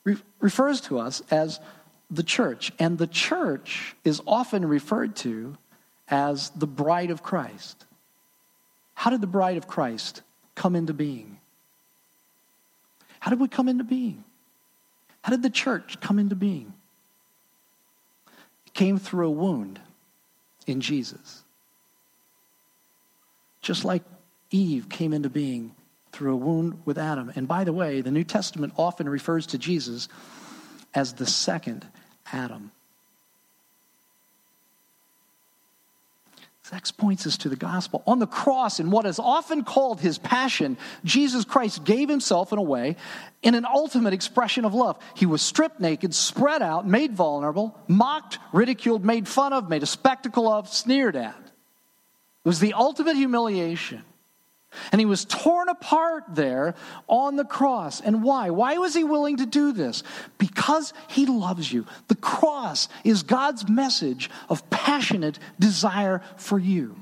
re- 0.05 0.23
refers 0.39 0.81
to 0.83 1.01
us 1.01 1.21
as 1.29 1.59
the 2.13 2.23
church. 2.23 2.71
And 2.79 2.97
the 2.97 3.09
church 3.09 3.97
is 4.05 4.23
often 4.25 4.65
referred 4.65 5.17
to 5.17 5.59
as 6.07 6.51
the 6.51 6.69
bride 6.69 7.11
of 7.11 7.25
Christ. 7.25 7.87
How 8.95 9.11
did 9.11 9.21
the 9.21 9.27
bride 9.27 9.57
of 9.57 9.67
Christ 9.67 10.23
come 10.55 10.77
into 10.77 10.95
being? 10.95 11.38
How 13.21 13.31
did 13.31 13.41
we 13.41 13.49
come 13.49 13.69
into 13.69 13.85
being? 13.85 14.25
How 15.23 15.31
did 15.31 15.43
the 15.43 15.51
church 15.51 16.01
come 16.01 16.19
into 16.19 16.35
being? 16.35 16.73
It 18.67 18.75
came 18.75 18.99
through 18.99 19.27
a 19.27 19.31
wound 19.31 19.81
in 20.67 20.81
Jesus. 20.81 21.43
Just 23.61 23.85
like 23.85 24.03
Eve 24.51 24.89
came 24.89 25.13
into 25.13 25.29
being 25.29 25.75
through 26.13 26.33
a 26.33 26.37
wound 26.37 26.83
with 26.85 26.99
Adam. 26.99 27.33
And 27.35 27.47
by 27.47 27.65
the 27.65 27.73
way, 27.73 28.01
the 28.01 28.11
New 28.11 28.25
Testament 28.25 28.73
often 28.77 29.09
refers 29.09 29.47
to 29.49 29.59
Jesus 29.59 30.09
as 30.95 31.15
the 31.15 31.27
second 31.27 31.87
Adam. 32.33 32.71
Sex 36.69 36.91
points 36.91 37.27
us 37.27 37.39
to 37.39 37.49
the 37.49 37.57
gospel. 37.57 38.03
On 38.07 38.19
the 38.19 38.27
cross, 38.27 38.79
in 38.79 38.91
what 38.91 39.07
is 39.07 39.19
often 39.19 39.65
called 39.65 40.01
his 40.01 40.19
passion, 40.19 40.77
Jesus 41.03 41.47
Christ 41.47 41.83
gave 41.83 42.11
himself 42.11 42.53
in 42.53 42.59
a 42.59 42.63
way 42.63 42.97
in 43.43 43.55
an 43.55 43.65
ultimate 43.65 44.13
expression 44.13 44.67
of 44.67 44.75
love. 44.75 44.99
He 45.15 45.25
was 45.25 45.41
stripped 45.41 45.81
naked, 45.81 46.15
spread 46.15 46.61
out, 46.61 46.87
made 46.87 47.15
vulnerable, 47.15 47.75
mocked, 47.89 48.39
ridiculed, 48.53 49.03
made 49.03 49.27
fun 49.27 49.55
of, 49.55 49.71
made 49.71 49.83
a 49.83 49.87
spectacle 49.87 50.47
of, 50.47 50.69
sneered 50.69 51.17
at. 51.17 51.41
It 51.41 52.49
was 52.49 52.61
the 52.61 52.75
ultimate 52.75 53.17
humiliation. 53.17 54.05
And 54.93 55.01
he 55.01 55.07
was 55.07 55.25
torn 55.25 55.69
apart 55.69 56.25
there 56.29 56.75
on 57.07 57.37
the 57.37 57.45
cross. 57.45 58.01
And 58.01 58.23
why? 58.23 58.51
Why 58.51 58.79
was 58.79 58.95
he 58.95 59.05
willing 59.05 59.39
to 59.39 59.47
do 59.47 59.73
this? 59.73 60.03
Because 60.37 60.93
he 61.09 61.27
loves 61.27 61.73
you. 61.73 61.87
The 62.09 62.17
cross 62.17 62.89
is 63.05 63.23
God's 63.23 63.69
message 63.69 64.31
of 64.49 64.69
passionate 64.71 65.39
desire 65.59 66.23
for 66.37 66.59
you. 66.59 66.97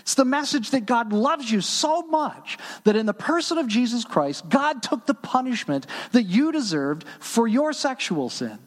It's 0.00 0.14
the 0.14 0.24
message 0.24 0.70
that 0.70 0.86
God 0.86 1.12
loves 1.12 1.50
you 1.50 1.60
so 1.60 2.02
much 2.02 2.58
that 2.84 2.96
in 2.96 3.06
the 3.06 3.14
person 3.14 3.58
of 3.58 3.68
Jesus 3.68 4.04
Christ, 4.04 4.48
God 4.48 4.82
took 4.82 5.06
the 5.06 5.14
punishment 5.14 5.86
that 6.12 6.24
you 6.24 6.52
deserved 6.52 7.04
for 7.20 7.48
your 7.48 7.72
sexual 7.72 8.28
sins 8.28 8.58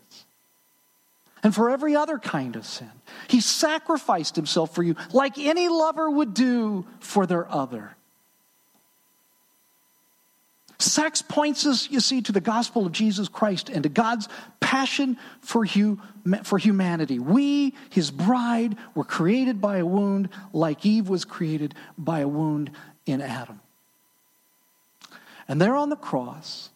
and 1.44 1.54
for 1.54 1.70
every 1.70 1.96
other 1.96 2.18
kind 2.18 2.56
of 2.56 2.66
sin. 2.66 2.92
He 3.28 3.42
sacrificed 3.42 4.36
himself 4.36 4.74
for 4.76 4.84
you 4.84 4.96
like 5.12 5.38
any 5.38 5.70
lover 5.70 6.10
would 6.10 6.34
do 6.34 6.86
for 7.00 7.26
their 7.26 7.50
other. 7.52 7.96
Sex 10.82 11.22
points 11.22 11.66
us, 11.68 11.90
you 11.92 12.00
see, 12.00 12.22
to 12.24 12.32
the 12.32 12.42
gospel 12.42 12.88
of 12.88 12.92
Jesus 12.92 13.28
Christ 13.28 13.70
and 13.70 13.84
to 13.84 13.90
God's 13.90 14.28
passion 14.60 15.18
for, 15.42 15.66
for 16.44 16.58
humanity. 16.58 17.20
We, 17.20 17.76
his 17.92 18.10
bride, 18.10 18.76
were 18.96 19.04
created 19.04 19.62
by 19.62 19.78
a 19.78 19.86
wound 19.86 20.30
like 20.54 20.86
Eve 20.86 21.08
was 21.08 21.24
created 21.24 21.76
by 21.98 22.22
a 22.22 22.28
wound 22.28 22.72
in 23.06 23.22
Adam. 23.22 23.60
And 25.48 25.62
there 25.62 25.76
on 25.76 25.90
the 25.90 25.96
cross, 25.96 26.70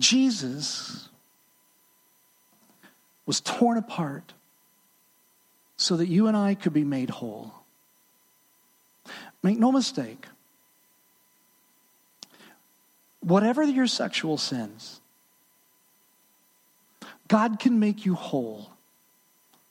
Jesus 0.00 1.08
was 3.26 3.40
torn 3.40 3.78
apart 3.78 4.32
so 5.76 5.96
that 5.96 6.08
you 6.08 6.26
and 6.26 6.36
I 6.36 6.54
could 6.54 6.72
be 6.72 6.84
made 6.84 7.10
whole. 7.10 7.54
Make 9.42 9.58
no 9.58 9.70
mistake, 9.70 10.26
whatever 13.22 13.62
your 13.62 13.86
sexual 13.86 14.36
sins, 14.36 15.00
God 17.28 17.58
can 17.58 17.78
make 17.78 18.04
you 18.04 18.14
whole 18.14 18.70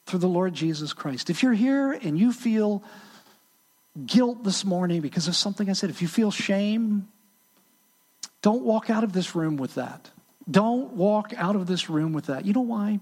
through 0.06 0.18
the 0.18 0.28
Lord 0.28 0.54
Jesus 0.54 0.92
Christ. 0.92 1.30
If 1.30 1.42
you're 1.42 1.52
here 1.52 1.92
and 1.92 2.18
you 2.18 2.32
feel 2.32 2.82
guilt 4.06 4.42
this 4.42 4.64
morning 4.64 5.00
because 5.00 5.28
of 5.28 5.36
something 5.36 5.70
I 5.70 5.74
said, 5.74 5.90
if 5.90 6.02
you 6.02 6.08
feel 6.08 6.30
shame, 6.30 7.08
don't 8.40 8.62
walk 8.62 8.90
out 8.90 9.04
of 9.04 9.12
this 9.12 9.34
room 9.34 9.56
with 9.56 9.74
that. 9.76 10.10
Don't 10.50 10.94
walk 10.94 11.32
out 11.36 11.54
of 11.54 11.66
this 11.66 11.88
room 11.88 12.12
with 12.12 12.26
that. 12.26 12.44
You 12.44 12.52
know 12.52 12.62
why? 12.62 13.00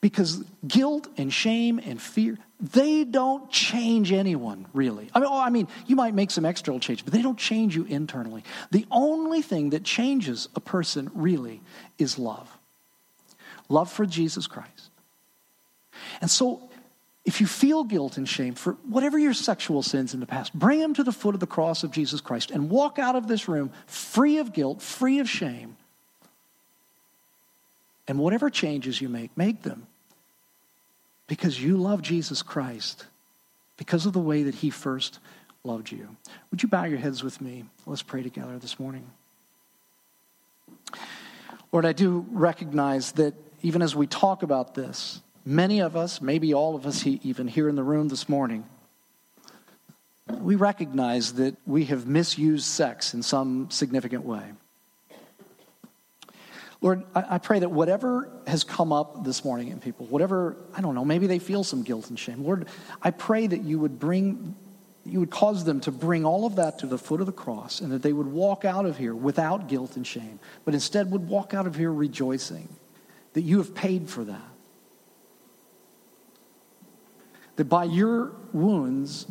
Because 0.00 0.44
guilt 0.66 1.08
and 1.16 1.32
shame 1.32 1.80
and 1.82 2.00
fear, 2.00 2.38
they 2.60 3.04
don't 3.04 3.50
change 3.50 4.10
anyone, 4.10 4.66
really. 4.72 5.08
I 5.14 5.20
mean, 5.20 5.28
oh, 5.30 5.40
I 5.40 5.50
mean, 5.50 5.68
you 5.86 5.94
might 5.94 6.14
make 6.14 6.30
some 6.30 6.44
external 6.44 6.80
change, 6.80 7.04
but 7.04 7.14
they 7.14 7.22
don't 7.22 7.38
change 7.38 7.76
you 7.76 7.84
internally. 7.84 8.42
The 8.72 8.86
only 8.90 9.42
thing 9.42 9.70
that 9.70 9.84
changes 9.84 10.48
a 10.56 10.60
person, 10.60 11.10
really, 11.14 11.60
is 11.98 12.18
love 12.18 12.48
love 13.68 13.90
for 13.90 14.06
Jesus 14.06 14.46
Christ. 14.46 14.90
And 16.20 16.30
so, 16.30 16.70
if 17.24 17.40
you 17.40 17.46
feel 17.46 17.84
guilt 17.84 18.16
and 18.16 18.26
shame 18.26 18.54
for 18.54 18.72
whatever 18.88 19.18
your 19.18 19.34
sexual 19.34 19.82
sins 19.82 20.14
in 20.14 20.20
the 20.20 20.26
past, 20.26 20.54
bring 20.54 20.78
them 20.78 20.94
to 20.94 21.04
the 21.04 21.12
foot 21.12 21.34
of 21.34 21.40
the 21.40 21.46
cross 21.46 21.84
of 21.84 21.90
Jesus 21.90 22.22
Christ 22.22 22.50
and 22.50 22.70
walk 22.70 22.98
out 22.98 23.16
of 23.16 23.28
this 23.28 23.48
room 23.48 23.70
free 23.86 24.38
of 24.38 24.54
guilt, 24.54 24.80
free 24.80 25.18
of 25.18 25.28
shame. 25.28 25.76
And 28.06 28.18
whatever 28.18 28.48
changes 28.48 29.02
you 29.02 29.10
make, 29.10 29.36
make 29.36 29.62
them 29.62 29.87
because 31.28 31.62
you 31.62 31.76
love 31.76 32.02
Jesus 32.02 32.42
Christ, 32.42 33.06
because 33.76 34.06
of 34.06 34.12
the 34.12 34.18
way 34.18 34.42
that 34.42 34.56
he 34.56 34.70
first 34.70 35.20
loved 35.62 35.92
you. 35.92 36.16
Would 36.50 36.62
you 36.62 36.68
bow 36.68 36.84
your 36.84 36.98
heads 36.98 37.22
with 37.22 37.40
me? 37.40 37.64
Let's 37.86 38.02
pray 38.02 38.22
together 38.24 38.58
this 38.58 38.80
morning. 38.80 39.08
Lord, 41.70 41.84
I 41.84 41.92
do 41.92 42.26
recognize 42.30 43.12
that 43.12 43.34
even 43.62 43.82
as 43.82 43.94
we 43.94 44.06
talk 44.06 44.42
about 44.42 44.74
this, 44.74 45.20
many 45.44 45.80
of 45.80 45.96
us, 45.96 46.20
maybe 46.20 46.54
all 46.54 46.74
of 46.74 46.86
us 46.86 47.06
even 47.06 47.46
here 47.46 47.68
in 47.68 47.76
the 47.76 47.82
room 47.82 48.08
this 48.08 48.28
morning, 48.28 48.64
we 50.40 50.56
recognize 50.56 51.34
that 51.34 51.56
we 51.66 51.84
have 51.86 52.06
misused 52.06 52.64
sex 52.64 53.14
in 53.14 53.22
some 53.22 53.70
significant 53.70 54.24
way. 54.24 54.42
Lord, 56.80 57.02
I, 57.12 57.38
pray 57.38 57.58
that 57.58 57.70
whatever 57.70 58.30
has 58.46 58.62
come 58.62 58.92
up 58.92 59.24
this 59.24 59.44
morning 59.44 59.68
in 59.68 59.80
people, 59.80 60.06
whatever, 60.06 60.56
I 60.72 60.80
don't 60.80 60.94
know, 60.94 61.04
maybe 61.04 61.26
they 61.26 61.40
feel 61.40 61.64
some 61.64 61.82
guilt 61.82 62.08
and 62.08 62.16
shame. 62.16 62.44
Lord, 62.44 62.68
I 63.02 63.10
pray 63.10 63.48
that 63.48 63.62
you 63.62 63.80
would 63.80 63.98
bring, 63.98 64.54
you 65.04 65.18
would 65.18 65.30
cause 65.30 65.64
them 65.64 65.80
to 65.80 65.90
bring 65.90 66.24
all 66.24 66.46
of 66.46 66.54
that 66.56 66.78
to 66.80 66.86
the 66.86 66.96
foot 66.96 67.20
of 67.20 67.26
the 67.26 67.32
cross 67.32 67.80
and 67.80 67.90
that 67.90 68.02
they 68.02 68.12
would 68.12 68.28
walk 68.28 68.64
out 68.64 68.86
of 68.86 68.96
here 68.96 69.12
without 69.12 69.68
guilt 69.68 69.96
and 69.96 70.06
shame, 70.06 70.38
but 70.64 70.72
instead 70.72 71.10
would 71.10 71.26
walk 71.28 71.52
out 71.52 71.66
of 71.66 71.74
here 71.74 71.92
rejoicing 71.92 72.68
that 73.32 73.42
you 73.42 73.58
have 73.58 73.74
paid 73.74 74.08
for 74.08 74.22
that. 74.22 74.40
That 77.56 77.64
by 77.64 77.84
your 77.84 78.30
wounds, 78.52 79.26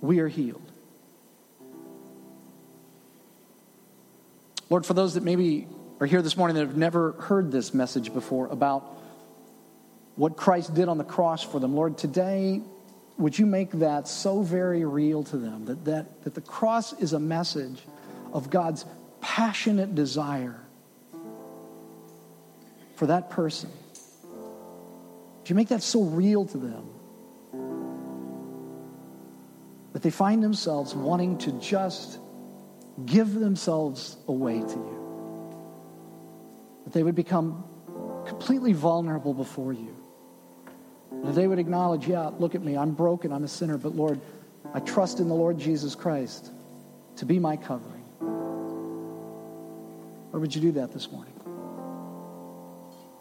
we 0.00 0.20
are 0.20 0.28
healed. 0.28 0.62
Lord, 4.70 4.86
for 4.86 4.94
those 4.94 5.12
that 5.14 5.22
maybe 5.22 5.66
are 6.02 6.06
here 6.06 6.20
this 6.20 6.36
morning 6.36 6.56
that 6.56 6.66
have 6.66 6.76
never 6.76 7.12
heard 7.12 7.52
this 7.52 7.72
message 7.72 8.12
before 8.12 8.48
about 8.48 8.82
what 10.16 10.36
Christ 10.36 10.74
did 10.74 10.88
on 10.88 10.98
the 10.98 11.04
cross 11.04 11.44
for 11.44 11.60
them, 11.60 11.76
Lord, 11.76 11.96
today, 11.96 12.60
would 13.18 13.38
you 13.38 13.46
make 13.46 13.70
that 13.70 14.08
so 14.08 14.42
very 14.42 14.84
real 14.84 15.22
to 15.22 15.36
them 15.36 15.66
that, 15.66 15.84
that, 15.84 16.24
that 16.24 16.34
the 16.34 16.40
cross 16.40 16.92
is 16.94 17.12
a 17.12 17.20
message 17.20 17.80
of 18.32 18.50
God's 18.50 18.84
passionate 19.20 19.94
desire 19.94 20.58
for 22.96 23.06
that 23.06 23.30
person? 23.30 23.70
Would 25.38 25.50
you 25.50 25.54
make 25.54 25.68
that 25.68 25.84
so 25.84 26.02
real 26.02 26.46
to 26.46 26.58
them 26.58 26.84
that 29.92 30.02
they 30.02 30.10
find 30.10 30.42
themselves 30.42 30.96
wanting 30.96 31.38
to 31.38 31.52
just 31.60 32.18
give 33.06 33.34
themselves 33.34 34.16
away 34.26 34.58
to 34.62 34.74
you? 34.74 35.01
They 36.92 37.02
would 37.02 37.14
become 37.14 37.64
completely 38.26 38.72
vulnerable 38.72 39.34
before 39.34 39.72
you. 39.72 39.96
They 41.24 41.46
would 41.46 41.58
acknowledge, 41.58 42.06
yeah, 42.08 42.30
look 42.38 42.54
at 42.54 42.62
me, 42.62 42.76
I'm 42.76 42.92
broken, 42.92 43.32
I'm 43.32 43.44
a 43.44 43.48
sinner, 43.48 43.78
but 43.78 43.94
Lord, 43.94 44.20
I 44.74 44.80
trust 44.80 45.20
in 45.20 45.28
the 45.28 45.34
Lord 45.34 45.58
Jesus 45.58 45.94
Christ 45.94 46.50
to 47.16 47.26
be 47.26 47.38
my 47.38 47.56
covering. 47.56 48.02
Or 50.32 50.40
would 50.40 50.54
you 50.54 50.60
do 50.60 50.72
that 50.72 50.92
this 50.92 51.10
morning? 51.10 51.34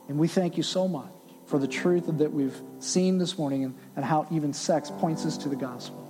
And 0.08 0.18
we 0.18 0.28
thank 0.28 0.58
you 0.58 0.64
so 0.64 0.88
much 0.88 1.12
for 1.46 1.60
the 1.60 1.68
truth 1.68 2.06
that 2.08 2.32
we've 2.32 2.60
seen 2.80 3.18
this 3.18 3.38
morning 3.38 3.66
and, 3.66 3.76
and 3.96 4.06
how 4.06 4.26
even 4.32 4.54
sex 4.54 4.90
points 4.90 5.26
us 5.26 5.38
to 5.40 5.50
the 5.50 5.56
gospel. 5.56 6.08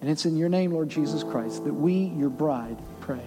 And 0.00 0.10
it's 0.10 0.26
in 0.26 0.36
your 0.36 0.48
name, 0.48 0.72
Lord 0.72 0.88
Jesus 0.88 1.22
Christ, 1.22 1.64
that 1.64 1.74
we, 1.74 1.92
your 1.92 2.30
bride, 2.30 2.76
pray. 3.00 3.22